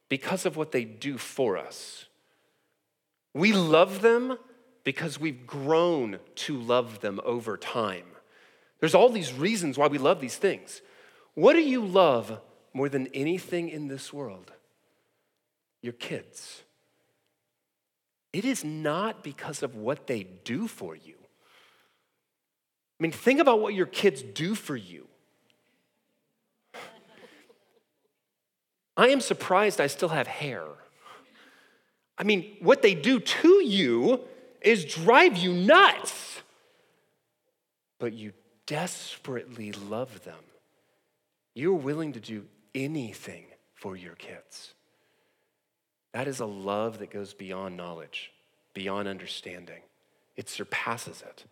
because 0.09 0.45
of 0.45 0.55
what 0.55 0.71
they 0.71 0.85
do 0.85 1.17
for 1.17 1.57
us. 1.57 2.05
We 3.33 3.51
love 3.51 4.01
them 4.01 4.37
because 4.83 5.19
we've 5.19 5.45
grown 5.45 6.19
to 6.35 6.57
love 6.57 7.01
them 7.01 7.19
over 7.25 7.57
time. 7.57 8.05
There's 8.79 8.95
all 8.95 9.09
these 9.09 9.33
reasons 9.33 9.77
why 9.77 9.87
we 9.87 9.97
love 9.97 10.19
these 10.19 10.37
things. 10.37 10.81
What 11.33 11.53
do 11.53 11.61
you 11.61 11.85
love 11.85 12.39
more 12.73 12.89
than 12.89 13.07
anything 13.07 13.69
in 13.69 13.87
this 13.87 14.13
world? 14.13 14.51
Your 15.81 15.93
kids. 15.93 16.63
It 18.33 18.45
is 18.45 18.63
not 18.63 19.23
because 19.23 19.63
of 19.63 19.75
what 19.75 20.07
they 20.07 20.23
do 20.23 20.67
for 20.67 20.95
you. 20.95 21.15
I 22.99 23.03
mean, 23.03 23.11
think 23.11 23.39
about 23.39 23.61
what 23.61 23.73
your 23.73 23.85
kids 23.85 24.21
do 24.21 24.55
for 24.55 24.75
you. 24.75 25.07
I 28.95 29.09
am 29.09 29.21
surprised 29.21 29.79
I 29.79 29.87
still 29.87 30.09
have 30.09 30.25
hair. 30.25 30.63
I 32.17 32.23
mean, 32.23 32.57
what 32.61 32.81
they 32.81 32.95
do 32.95 33.19
to 33.19 33.63
you 33.63 34.21
is 34.61 34.85
drive 34.85 35.37
you 35.37 35.53
nuts. 35.53 36.41
But 37.99 38.13
you 38.13 38.33
desperately 38.67 39.71
love 39.71 40.23
them. 40.23 40.43
You're 41.55 41.73
willing 41.73 42.13
to 42.13 42.19
do 42.19 42.45
anything 42.75 43.45
for 43.73 43.95
your 43.95 44.13
kids. 44.13 44.75
That 46.13 46.27
is 46.27 46.39
a 46.39 46.45
love 46.45 46.99
that 46.99 47.09
goes 47.09 47.33
beyond 47.33 47.75
knowledge, 47.75 48.31
beyond 48.73 49.07
understanding. 49.07 49.81
It 50.35 50.49
surpasses 50.49 51.23
it. 51.27 51.45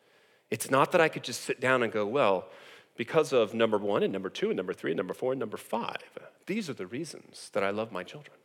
It's 0.52 0.70
not 0.70 0.92
that 0.92 1.02
I 1.02 1.10
could 1.10 1.24
just 1.24 1.42
sit 1.42 1.60
down 1.60 1.82
and 1.82 1.92
go, 1.92 2.06
well, 2.06 2.46
because 2.96 3.34
of 3.34 3.54
number 3.54 3.78
one 3.78 4.04
and 4.04 4.14
number 4.14 4.30
two 4.30 4.50
and 4.50 4.58
number 4.58 4.74
three 4.74 4.92
and 4.92 4.98
number 4.98 5.14
four 5.14 5.34
and 5.34 5.40
number 5.40 5.58
five, 5.58 5.98
these 6.46 6.70
are 6.70 6.74
the 6.74 6.88
reasons 6.88 7.50
that 7.54 7.64
I 7.64 7.72
love 7.72 7.92
my 7.92 8.04
children. 8.04 8.38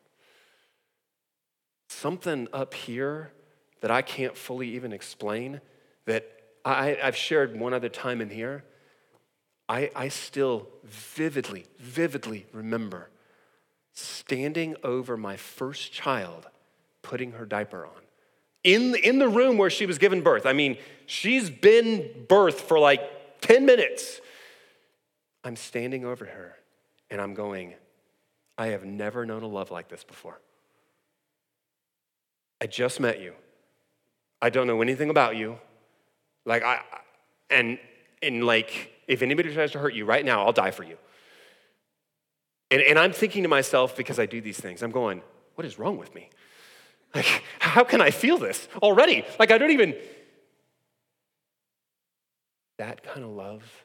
Something 1.89 2.49
up 2.53 2.73
here 2.75 3.33
that 3.81 3.91
I 3.91 4.03
can't 4.03 4.37
fully 4.37 4.71
even 4.75 4.93
explain, 4.93 5.61
that 6.07 6.40
I, 6.65 6.99
have 7.01 7.17
shared 7.17 7.59
one 7.59 7.73
other 7.73 7.89
time 7.89 8.21
in 8.21 8.31
here. 8.31 8.65
I, 9.69 9.91
I 9.95 10.09
still 10.09 10.69
vividly, 10.85 11.67
vividly 11.79 12.47
remember 12.53 13.09
standing 13.93 14.77
over 14.83 15.17
my 15.17 15.37
first 15.37 15.93
child, 15.93 16.49
putting 17.03 17.33
her 17.33 17.45
diaper 17.45 17.87
on. 17.87 18.03
In, 18.63 18.95
in 18.95 19.19
the 19.19 19.29
room 19.29 19.59
where 19.59 19.71
she 19.71 19.87
was 19.87 19.99
given 19.99 20.23
birth. 20.23 20.47
I 20.47 20.53
mean, 20.53 20.77
she's 21.07 21.51
been 21.51 22.27
birthed 22.29 22.61
for 22.61 22.79
like 22.79 23.41
10 23.41 23.65
minutes. 23.65 24.21
I'm 25.45 25.57
standing 25.57 26.05
over 26.05 26.27
her 26.27 26.57
and 27.11 27.21
I'm 27.21 27.35
going, 27.35 27.75
I 28.59 28.69
have 28.69 28.85
never 28.85 29.25
known 29.25 29.43
a 29.43 29.47
love 29.47 29.71
like 29.71 29.89
this 29.89 30.05
before. 30.05 30.41
I 32.61 32.67
just 32.67 33.01
met 33.01 33.21
you. 33.21 33.33
I 34.43 34.51
don't 34.51 34.67
know 34.67 34.83
anything 34.83 35.11
about 35.11 35.37
you. 35.37 35.59
Like 36.45 36.63
I 36.63 36.81
and 37.51 37.79
and 38.23 38.45
like 38.45 38.93
if 39.07 39.23
anybody 39.23 39.53
tries 39.53 39.73
to 39.73 39.79
hurt 39.79 39.95
you 39.95 40.05
right 40.05 40.25
now, 40.25 40.45
I'll 40.45 40.53
die 40.53 40.71
for 40.71 40.85
you. 40.85 40.97
And, 42.71 42.81
and 42.83 42.99
I'm 42.99 43.13
thinking 43.13 43.43
to 43.43 43.49
myself, 43.49 43.97
because 43.97 44.21
I 44.21 44.27
do 44.27 44.41
these 44.41 44.61
things, 44.61 44.83
I'm 44.83 44.93
going, 44.93 45.23
what 45.57 45.67
is 45.67 45.79
wrong 45.79 45.99
with 45.99 46.15
me? 46.15 46.31
Like, 47.13 47.43
how 47.59 47.83
can 47.83 48.01
I 48.01 48.13
feel 48.13 48.39
this 48.39 48.69
already? 48.83 49.25
Like 49.39 49.51
I 49.51 49.59
don't 49.59 49.73
even 49.73 49.97
that 52.79 53.03
kind 53.03 53.25
of 53.25 53.33
love 53.33 53.85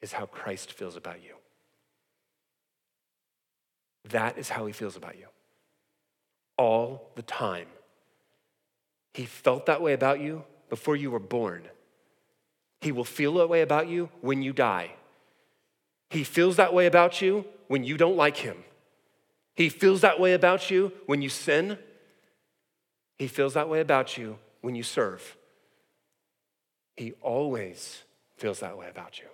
is 0.00 0.12
how 0.12 0.24
Christ 0.24 0.72
feels 0.72 0.96
about 0.96 1.22
you. 1.22 1.34
That 4.08 4.38
is 4.38 4.48
how 4.48 4.64
he 4.64 4.72
feels 4.72 4.96
about 4.96 5.18
you. 5.18 5.26
All 6.56 7.10
the 7.16 7.22
time. 7.22 7.66
He 9.12 9.26
felt 9.26 9.66
that 9.66 9.82
way 9.82 9.92
about 9.92 10.20
you 10.20 10.44
before 10.70 10.96
you 10.96 11.10
were 11.10 11.18
born. 11.18 11.68
He 12.80 12.92
will 12.92 13.04
feel 13.04 13.34
that 13.34 13.48
way 13.48 13.60
about 13.60 13.88
you 13.88 14.08
when 14.22 14.42
you 14.42 14.52
die. 14.52 14.92
He 16.08 16.24
feels 16.24 16.56
that 16.56 16.72
way 16.72 16.86
about 16.86 17.20
you 17.20 17.44
when 17.68 17.84
you 17.84 17.96
don't 17.96 18.16
like 18.16 18.38
him. 18.38 18.56
He 19.54 19.68
feels 19.68 20.00
that 20.00 20.18
way 20.18 20.32
about 20.32 20.70
you 20.70 20.92
when 21.06 21.20
you 21.20 21.28
sin. 21.28 21.78
He 23.18 23.26
feels 23.26 23.54
that 23.54 23.68
way 23.68 23.80
about 23.80 24.16
you 24.16 24.38
when 24.62 24.74
you 24.74 24.82
serve. 24.82 25.36
He 26.96 27.12
always 27.20 28.02
feels 28.36 28.60
that 28.60 28.78
way 28.78 28.88
about 28.88 29.18
you. 29.18 29.26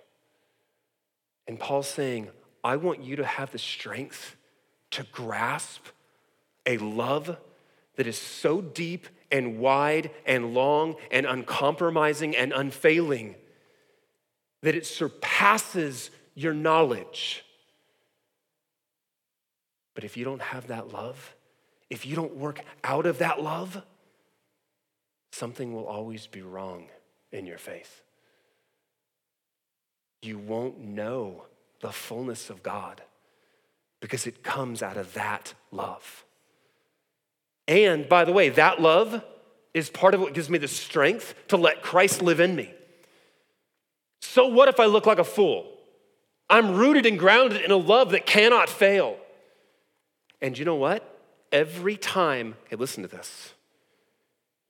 And 1.47 1.59
Paul's 1.59 1.87
saying, 1.87 2.29
I 2.63 2.75
want 2.75 3.01
you 3.01 3.15
to 3.15 3.25
have 3.25 3.51
the 3.51 3.57
strength 3.57 4.35
to 4.91 5.03
grasp 5.11 5.85
a 6.65 6.77
love 6.77 7.37
that 7.95 8.07
is 8.07 8.17
so 8.17 8.61
deep 8.61 9.07
and 9.31 9.59
wide 9.59 10.11
and 10.25 10.53
long 10.53 10.95
and 11.11 11.25
uncompromising 11.25 12.35
and 12.35 12.51
unfailing 12.53 13.35
that 14.61 14.75
it 14.75 14.85
surpasses 14.85 16.09
your 16.35 16.53
knowledge. 16.53 17.43
But 19.95 20.03
if 20.03 20.15
you 20.17 20.23
don't 20.25 20.41
have 20.41 20.67
that 20.67 20.93
love, 20.93 21.35
if 21.89 22.05
you 22.05 22.15
don't 22.15 22.35
work 22.35 22.61
out 22.83 23.05
of 23.05 23.19
that 23.19 23.41
love, 23.41 23.81
something 25.31 25.73
will 25.73 25.87
always 25.87 26.27
be 26.27 26.41
wrong 26.41 26.87
in 27.31 27.45
your 27.45 27.57
faith. 27.57 28.01
You 30.21 30.37
won't 30.37 30.79
know 30.79 31.45
the 31.79 31.91
fullness 31.91 32.49
of 32.49 32.63
God 32.63 33.01
because 33.99 34.27
it 34.27 34.43
comes 34.43 34.81
out 34.81 34.97
of 34.97 35.13
that 35.13 35.53
love. 35.71 36.25
And 37.67 38.07
by 38.07 38.23
the 38.23 38.31
way, 38.31 38.49
that 38.49 38.81
love 38.81 39.23
is 39.73 39.89
part 39.89 40.13
of 40.13 40.21
what 40.21 40.33
gives 40.33 40.49
me 40.49 40.57
the 40.57 40.67
strength 40.67 41.35
to 41.49 41.57
let 41.57 41.81
Christ 41.81 42.21
live 42.21 42.39
in 42.39 42.55
me. 42.55 42.73
So, 44.21 44.47
what 44.47 44.69
if 44.69 44.79
I 44.79 44.85
look 44.85 45.05
like 45.05 45.19
a 45.19 45.23
fool? 45.23 45.71
I'm 46.49 46.75
rooted 46.75 47.05
and 47.05 47.19
grounded 47.19 47.61
in 47.61 47.71
a 47.71 47.77
love 47.77 48.11
that 48.11 48.25
cannot 48.25 48.69
fail. 48.69 49.17
And 50.41 50.57
you 50.57 50.65
know 50.65 50.75
what? 50.75 51.03
Every 51.51 51.97
time, 51.97 52.55
hey, 52.69 52.75
listen 52.75 53.03
to 53.03 53.09
this. 53.09 53.53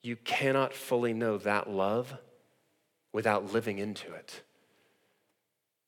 You 0.01 0.15
cannot 0.15 0.73
fully 0.73 1.13
know 1.13 1.37
that 1.39 1.69
love 1.69 2.17
without 3.13 3.53
living 3.53 3.77
into 3.77 4.11
it. 4.13 4.41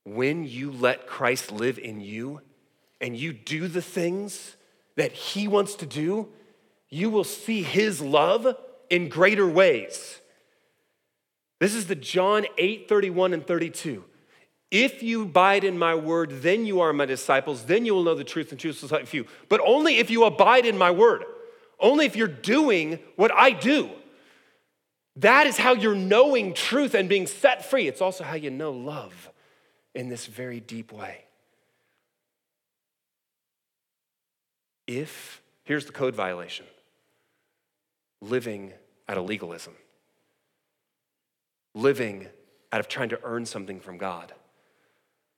When 0.04 0.46
you 0.46 0.72
let 0.72 1.08
Christ 1.08 1.52
live 1.52 1.78
in 1.78 2.02
you 2.02 2.42
and 3.02 3.16
you 3.16 3.34
do 3.34 3.68
the 3.68 3.82
things 3.82 4.56
that 4.96 5.12
He 5.12 5.48
wants 5.48 5.76
to 5.76 5.86
do, 5.86 6.30
you 6.90 7.10
will 7.10 7.24
see 7.24 7.62
his 7.62 8.02
love 8.02 8.56
in 8.90 9.10
greater 9.10 9.48
ways. 9.48 10.20
This 11.60 11.76
is 11.76 11.88
the 11.88 11.96
John 11.96 12.46
8 12.58 12.88
31 12.88 13.34
and 13.34 13.46
32. 13.46 14.04
If 14.72 15.02
you 15.02 15.24
abide 15.24 15.64
in 15.64 15.78
my 15.78 15.96
word, 15.96 16.42
then 16.42 16.66
you 16.66 16.82
are 16.82 16.94
my 16.94 17.06
disciples, 17.06 17.64
then 17.64 17.86
you 17.86 17.94
will 17.96 18.04
know 18.04 18.16
the 18.16 18.24
truth, 18.24 18.52
and 18.52 18.60
truth 18.60 18.82
will 18.82 18.90
set 18.90 19.14
you. 19.14 19.26
But 19.50 19.62
only 19.66 19.98
if 19.98 20.12
you 20.12 20.26
abide 20.26 20.66
in 20.66 20.78
my 20.78 20.92
word, 20.92 21.24
only 21.80 22.06
if 22.06 22.16
you're 22.16 22.28
doing 22.28 23.00
what 23.16 23.32
I 23.34 23.52
do. 23.52 23.90
That 25.16 25.48
is 25.48 25.58
how 25.58 25.74
you're 25.74 25.96
knowing 25.96 26.54
truth 26.54 26.94
and 26.94 27.10
being 27.10 27.28
set 27.28 27.66
free. 27.66 27.88
It's 27.88 28.02
also 28.02 28.24
how 28.24 28.36
you 28.36 28.52
know 28.52 28.72
love 28.72 29.32
in 29.96 30.08
this 30.08 30.28
very 30.28 30.60
deep 30.60 30.94
way. 30.94 31.26
If, 34.88 35.42
here's 35.64 35.86
the 35.86 35.92
code 35.92 36.16
violation 36.16 36.66
living 38.22 38.74
out 39.08 39.18
of 39.18 39.26
legalism, 39.26 39.74
living 41.74 42.28
out 42.72 42.80
of 42.80 42.88
trying 42.88 43.10
to 43.10 43.20
earn 43.24 43.46
something 43.46 43.80
from 43.80 43.98
God, 43.98 44.34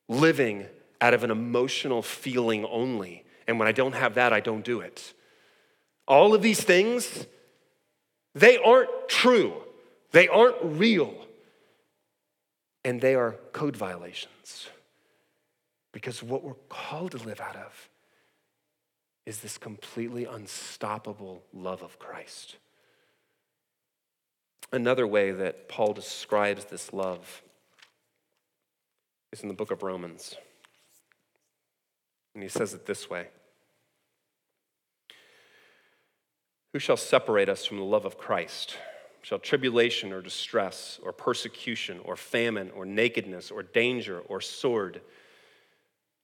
living 0.09 0.65
out 0.99 1.13
of 1.13 1.23
an 1.23 1.32
emotional 1.32 2.01
feeling 2.01 2.65
only. 2.65 3.23
And 3.47 3.57
when 3.57 3.67
I 3.67 3.71
don't 3.71 3.93
have 3.93 4.15
that, 4.15 4.34
I 4.34 4.39
don't 4.39 4.63
do 4.63 4.82
it. 4.82 5.13
All 6.07 6.34
of 6.34 6.41
these 6.41 6.61
things, 6.61 7.25
they 8.36 8.57
aren't 8.57 8.89
true, 9.07 9.53
they 10.11 10.27
aren't 10.27 10.57
real, 10.61 11.13
and 12.84 12.99
they 12.99 13.15
are 13.15 13.36
code 13.53 13.77
violations. 13.77 14.67
Because 15.91 16.23
what 16.23 16.43
we're 16.43 16.53
called 16.69 17.11
to 17.11 17.17
live 17.17 17.39
out 17.39 17.55
of 17.55 17.89
is 19.25 19.39
this 19.39 19.57
completely 19.57 20.25
unstoppable 20.25 21.43
love 21.53 21.84
of 21.84 21.99
Christ. 21.99 22.57
Another 24.72 25.05
way 25.05 25.32
that 25.32 25.67
Paul 25.67 25.93
describes 25.93 26.65
this 26.65 26.93
love 26.93 27.41
is 29.32 29.41
in 29.41 29.47
the 29.47 29.53
book 29.53 29.72
of 29.72 29.84
Romans. 29.84 30.36
And 32.34 32.43
he 32.43 32.49
says 32.49 32.74
it 32.74 32.86
this 32.86 33.09
way 33.09 33.28
Who 36.74 36.80
shall 36.80 36.97
separate 36.97 37.49
us 37.49 37.65
from 37.65 37.78
the 37.78 37.84
love 37.84 38.05
of 38.05 38.17
Christ? 38.17 38.78
Shall 39.24 39.39
tribulation 39.39 40.11
or 40.11 40.22
distress 40.22 40.99
or 41.03 41.11
persecution 41.11 41.99
or 42.03 42.15
famine 42.15 42.72
or 42.72 42.86
nakedness 42.86 43.51
or 43.51 43.61
danger 43.61 44.19
or 44.22 44.41
sword? 44.41 45.01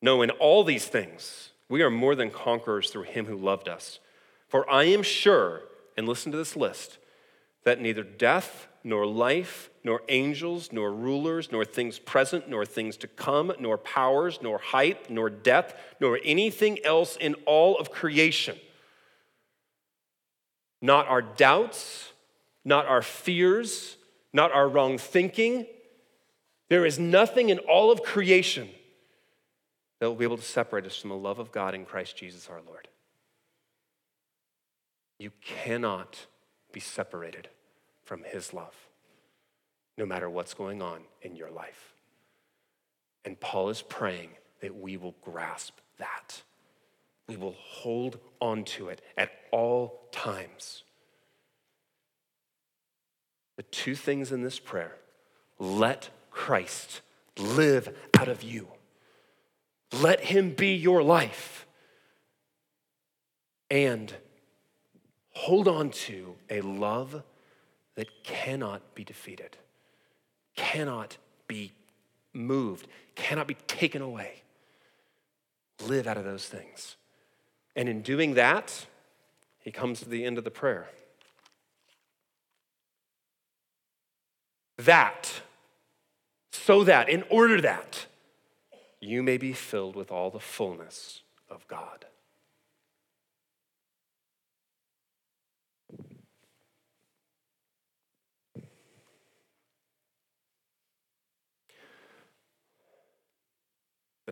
No, 0.02 0.22
in 0.22 0.32
all 0.32 0.64
these 0.64 0.86
things, 0.86 1.52
we 1.70 1.82
are 1.84 1.91
more 1.91 2.16
than 2.16 2.32
conquerors 2.32 2.89
through 2.89 3.04
him 3.04 3.26
who 3.26 3.38
loved 3.38 3.68
us. 3.68 4.00
For 4.48 4.68
I 4.70 4.86
am 4.86 5.04
sure, 5.04 5.62
and 5.95 6.08
listen 6.08 6.32
to 6.32 6.38
this 6.38 6.56
list, 6.56 6.98
that 7.68 7.82
neither 7.82 8.03
death, 8.03 8.70
nor 8.82 9.05
life, 9.05 9.70
nor 9.84 10.01
angels, 10.07 10.70
nor 10.72 10.89
rulers, 10.89 11.51
nor 11.51 11.65
things 11.65 11.99
present, 11.99 12.47
nor 12.47 12.65
things 12.65 12.95
to 12.95 13.09
come, 13.09 13.51
nor 13.59 13.78
powers, 13.78 14.39
nor 14.41 14.57
height, 14.57 15.09
nor 15.09 15.30
depth, 15.30 15.76
nor 15.99 16.18
anything 16.24 16.80
else 16.86 17.18
in 17.18 17.34
all 17.45 17.78
of 17.78 17.91
creation. 17.91 18.55
Not 20.82 21.09
our 21.09 21.22
doubts, 21.22 22.13
not 22.63 22.86
our 22.86 23.01
fears, 23.01 23.97
not 24.32 24.53
our 24.53 24.70
wrong 24.70 24.97
thinking. 24.97 25.65
There 26.70 26.86
is 26.86 26.97
nothing 26.97 27.49
in 27.49 27.57
all 27.59 27.91
of 27.91 28.01
creation 28.01 28.70
that 29.99 30.07
will 30.07 30.15
be 30.15 30.24
able 30.24 30.38
to 30.38 30.41
separate 30.41 30.86
us 30.86 30.95
from 30.95 31.09
the 31.09 31.18
love 31.18 31.39
of 31.39 31.51
God 31.51 31.76
in 31.76 31.84
Christ 31.84 32.15
Jesus 32.15 32.47
our 32.49 32.61
Lord. 32.65 32.88
You 35.20 35.32
cannot 35.41 36.28
be 36.72 36.80
separated 36.80 37.49
from 38.08 38.24
His 38.24 38.53
love, 38.53 38.76
no 39.97 40.05
matter 40.05 40.30
what's 40.30 40.53
going 40.53 40.82
on 40.82 41.01
in 41.22 41.36
your 41.36 41.51
life. 41.51 41.93
And 43.26 43.39
Paul 43.39 43.70
is 43.70 43.82
praying 43.82 44.30
that 44.62 44.76
we 44.76 44.95
will 44.95 45.16
grasp 45.22 45.78
that. 45.99 46.41
We 47.28 47.36
will 47.36 47.55
hold 47.60 48.20
on 48.39 48.64
to 48.64 48.88
it 48.88 49.01
at 49.18 49.32
all 49.51 50.08
times. 50.14 50.84
The 53.58 53.64
two 53.64 53.95
things 53.95 54.32
in 54.32 54.43
this 54.43 54.60
prayer 54.60 54.95
let 55.60 56.10
Christ 56.32 57.01
live 57.38 57.93
out 58.18 58.30
of 58.30 58.43
you. 58.43 58.70
Let 59.91 60.22
him 60.22 60.51
be 60.51 60.76
your 60.76 61.03
life. 61.03 61.66
And 63.70 64.14
hold 65.32 65.68
on 65.68 65.89
to 65.89 66.36
a 66.49 66.62
love 66.62 67.24
that 67.98 68.24
cannot 68.24 68.93
be 68.93 69.04
defeated, 69.04 69.58
cannot 70.56 71.18
be 71.48 71.74
moved, 72.32 72.88
cannot 73.16 73.48
be 73.48 73.56
taken 73.66 74.04
away. 74.04 74.43
Live 75.86 76.06
out 76.06 76.16
of 76.16 76.24
those 76.24 76.45
things. 76.45 76.95
And 77.76 77.89
in 77.89 78.04
doing 78.04 78.36
that, 78.36 78.86
he 79.60 79.72
comes 79.72 80.00
to 80.02 80.10
the 80.10 80.26
end 80.26 80.38
of 80.38 80.43
the 80.43 80.52
prayer. 80.52 80.88
That, 84.78 85.41
so 86.52 86.84
that, 86.84 87.10
in 87.10 87.24
order 87.32 87.60
that, 87.62 88.06
you 89.00 89.24
may 89.24 89.38
be 89.38 89.54
filled 89.54 89.95
with 89.95 90.12
all 90.12 90.30
the 90.30 90.39
fullness 90.39 91.22
of 91.50 91.68
God. 91.68 92.06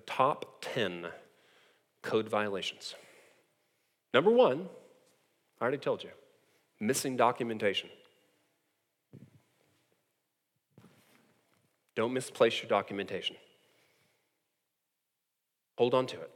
Top 0.06 0.62
10 0.62 1.08
code 2.02 2.30
violations. 2.30 2.96
Number 4.14 4.32
one, 4.32 4.70
I 5.60 5.64
already 5.64 5.78
told 5.78 6.04
you 6.04 6.12
missing 6.80 7.16
documentation. 7.16 7.90
Don't 11.96 12.14
misplace 12.14 12.62
your 12.62 12.70
documentation. 12.70 13.36
Hold 15.78 15.94
on 15.94 16.06
to 16.08 16.16
it, 16.22 16.32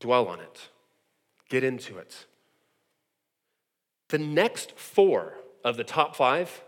dwell 0.00 0.28
on 0.28 0.40
it, 0.40 0.68
get 1.48 1.64
into 1.64 1.98
it. 1.98 2.26
The 4.08 4.18
next 4.18 4.78
four 4.78 5.34
of 5.64 5.76
the 5.76 5.84
top 5.84 6.14
five, 6.16 6.62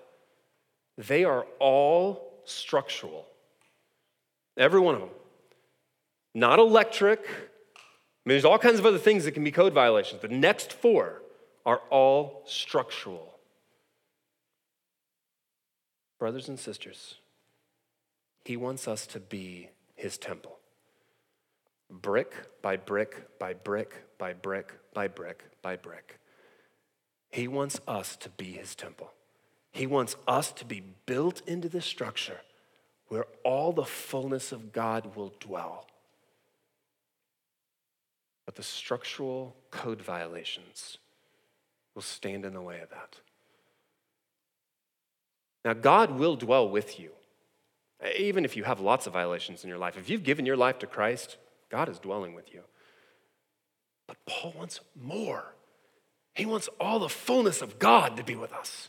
they 0.99 1.25
are 1.25 1.47
all 1.59 2.43
structural. 2.45 3.27
Every 4.57 4.81
one 4.81 4.95
of 4.95 5.01
them. 5.01 5.11
Not 6.37 6.59
electric. 6.59 7.21
I 7.21 7.31
mean, 8.27 8.35
there's 8.35 8.45
all 8.45 8.59
kinds 8.59 8.79
of 8.79 8.85
other 8.85 8.99
things 8.99 9.25
that 9.25 9.33
can 9.33 9.43
be 9.43 9.51
code 9.51 9.73
violations. 9.73 10.21
The 10.21 10.29
next 10.29 10.71
four 10.71 11.23
are 11.65 11.81
all 11.89 12.43
structural. 12.45 13.39
Brothers 16.19 16.51
and 16.51 16.61
sisters, 16.61 17.15
he 18.45 18.55
wants 18.55 18.87
us 18.87 19.07
to 19.07 19.19
be 19.19 19.71
his 19.95 20.19
temple 20.19 20.59
brick 21.89 22.35
by 22.61 22.77
brick 22.77 23.39
by 23.39 23.55
brick 23.55 23.95
by 24.19 24.35
brick 24.35 24.75
by 24.93 25.09
brick 25.09 25.43
by 25.63 25.77
brick. 25.77 26.19
He 27.31 27.49
wants 27.49 27.81
us 27.89 28.15
to 28.17 28.29
be 28.29 28.53
his 28.53 28.75
temple. 28.75 29.11
He 29.73 29.87
wants 29.87 30.17
us 30.29 30.53
to 30.53 30.67
be 30.67 30.83
built 31.07 31.41
into 31.47 31.71
the 31.71 31.81
structure 31.81 32.43
where 33.09 33.25
all 33.43 33.73
the 33.73 33.87
fullness 33.87 34.53
of 34.53 34.75
God 34.75 35.17
will 35.17 35.33
dwell. 35.41 35.87
But 38.47 38.55
the 38.55 38.63
structural 38.63 39.57
code 39.71 40.01
violations 40.01 40.99
will 41.95 42.03
stand 42.03 42.45
in 42.45 42.55
the 42.55 42.63
way 42.63 42.81
of 42.81 42.91
that. 42.91 43.17
Now, 45.65 45.75
God 45.75 46.13
will 46.13 46.37
dwell 46.37 46.69
with 46.69 47.01
you, 47.01 47.11
even 48.17 48.45
if 48.45 48.57
you 48.57 48.63
have 48.63 48.79
lots 48.79 49.09
of 49.09 49.13
violations 49.13 49.65
in 49.65 49.69
your 49.69 49.79
life. 49.79 49.99
If 49.99 50.09
you've 50.09 50.23
given 50.23 50.47
your 50.47 50.57
life 50.57 50.79
to 50.79 50.87
Christ, 50.87 51.39
God 51.71 51.89
is 51.89 51.99
dwelling 51.99 52.35
with 52.35 52.55
you. 52.55 52.61
But 54.07 54.17
Paul 54.27 54.55
wants 54.57 54.81
more. 54.95 55.55
He 56.35 56.47
wants 56.47 56.69
all 56.79 57.01
the 57.01 57.09
fullness 57.09 57.63
of 57.63 57.81
God 57.81 58.17
to 58.17 58.23
be 58.23 58.37
with 58.37 58.53
us. 58.53 58.89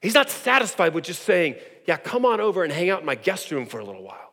He's 0.00 0.14
not 0.14 0.30
satisfied 0.30 0.94
with 0.94 1.04
just 1.04 1.22
saying, 1.22 1.56
Yeah, 1.86 1.96
come 1.96 2.24
on 2.24 2.40
over 2.40 2.62
and 2.62 2.72
hang 2.72 2.90
out 2.90 3.00
in 3.00 3.06
my 3.06 3.14
guest 3.14 3.50
room 3.50 3.66
for 3.66 3.80
a 3.80 3.84
little 3.84 4.02
while. 4.02 4.32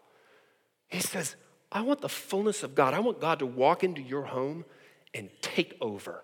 He 0.90 1.00
says, 1.00 1.36
I 1.72 1.82
want 1.82 2.02
the 2.02 2.10
fullness 2.10 2.64
of 2.64 2.76
God. 2.76 2.94
I 2.94 3.00
want 3.00 3.22
God 3.22 3.40
to 3.40 3.46
walk 3.46 3.84
into 3.84 4.02
your 4.02 4.24
home 4.24 4.66
and 5.14 5.30
take 5.42 5.78
over. 5.80 6.24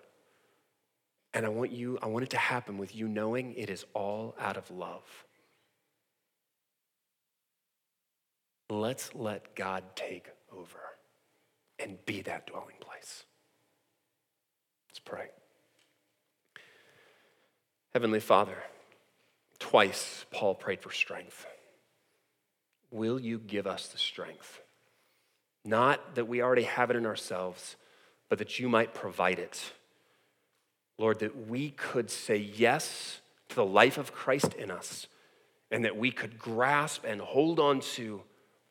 And 1.32 1.46
I 1.46 1.48
want 1.48 1.72
you, 1.72 1.98
I 2.02 2.06
want 2.06 2.24
it 2.24 2.30
to 2.30 2.36
happen 2.38 2.78
with 2.78 2.94
you 2.94 3.08
knowing 3.08 3.54
it 3.54 3.70
is 3.70 3.84
all 3.94 4.34
out 4.38 4.56
of 4.56 4.70
love. 4.70 5.02
Let's 8.70 9.14
let 9.14 9.54
God 9.54 9.84
take 9.94 10.26
over 10.52 10.80
and 11.78 12.04
be 12.04 12.22
that 12.22 12.46
dwelling 12.46 12.76
place. 12.80 13.24
Let's 14.90 14.98
pray. 14.98 15.28
Heavenly 17.94 18.20
Father, 18.20 18.56
twice 19.58 20.26
Paul 20.30 20.54
prayed 20.54 20.82
for 20.82 20.92
strength. 20.92 21.46
Will 22.90 23.18
you 23.18 23.38
give 23.38 23.66
us 23.66 23.88
the 23.88 23.98
strength? 23.98 24.60
Not 25.64 26.14
that 26.14 26.28
we 26.28 26.42
already 26.42 26.62
have 26.62 26.90
it 26.90 26.96
in 26.96 27.06
ourselves, 27.06 27.76
but 28.28 28.38
that 28.38 28.58
you 28.58 28.68
might 28.68 28.94
provide 28.94 29.38
it. 29.38 29.72
Lord, 30.98 31.20
that 31.20 31.48
we 31.48 31.70
could 31.70 32.10
say 32.10 32.36
yes 32.36 33.20
to 33.48 33.56
the 33.56 33.64
life 33.64 33.98
of 33.98 34.12
Christ 34.12 34.54
in 34.54 34.70
us, 34.70 35.06
and 35.70 35.84
that 35.84 35.96
we 35.96 36.10
could 36.10 36.38
grasp 36.38 37.04
and 37.04 37.20
hold 37.20 37.60
on 37.60 37.80
to 37.80 38.22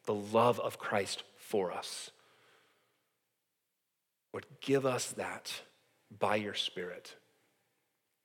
the 0.05 0.13
love 0.13 0.59
of 0.59 0.77
Christ 0.77 1.23
for 1.35 1.71
us. 1.71 2.11
Lord, 4.33 4.45
give 4.61 4.85
us 4.85 5.11
that 5.13 5.61
by 6.19 6.35
your 6.35 6.53
Spirit. 6.53 7.15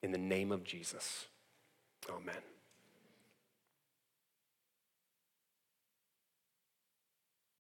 In 0.03 0.11
the 0.11 0.19
name 0.19 0.51
of 0.51 0.65
Jesus. 0.65 1.27
Amen. 2.11 2.52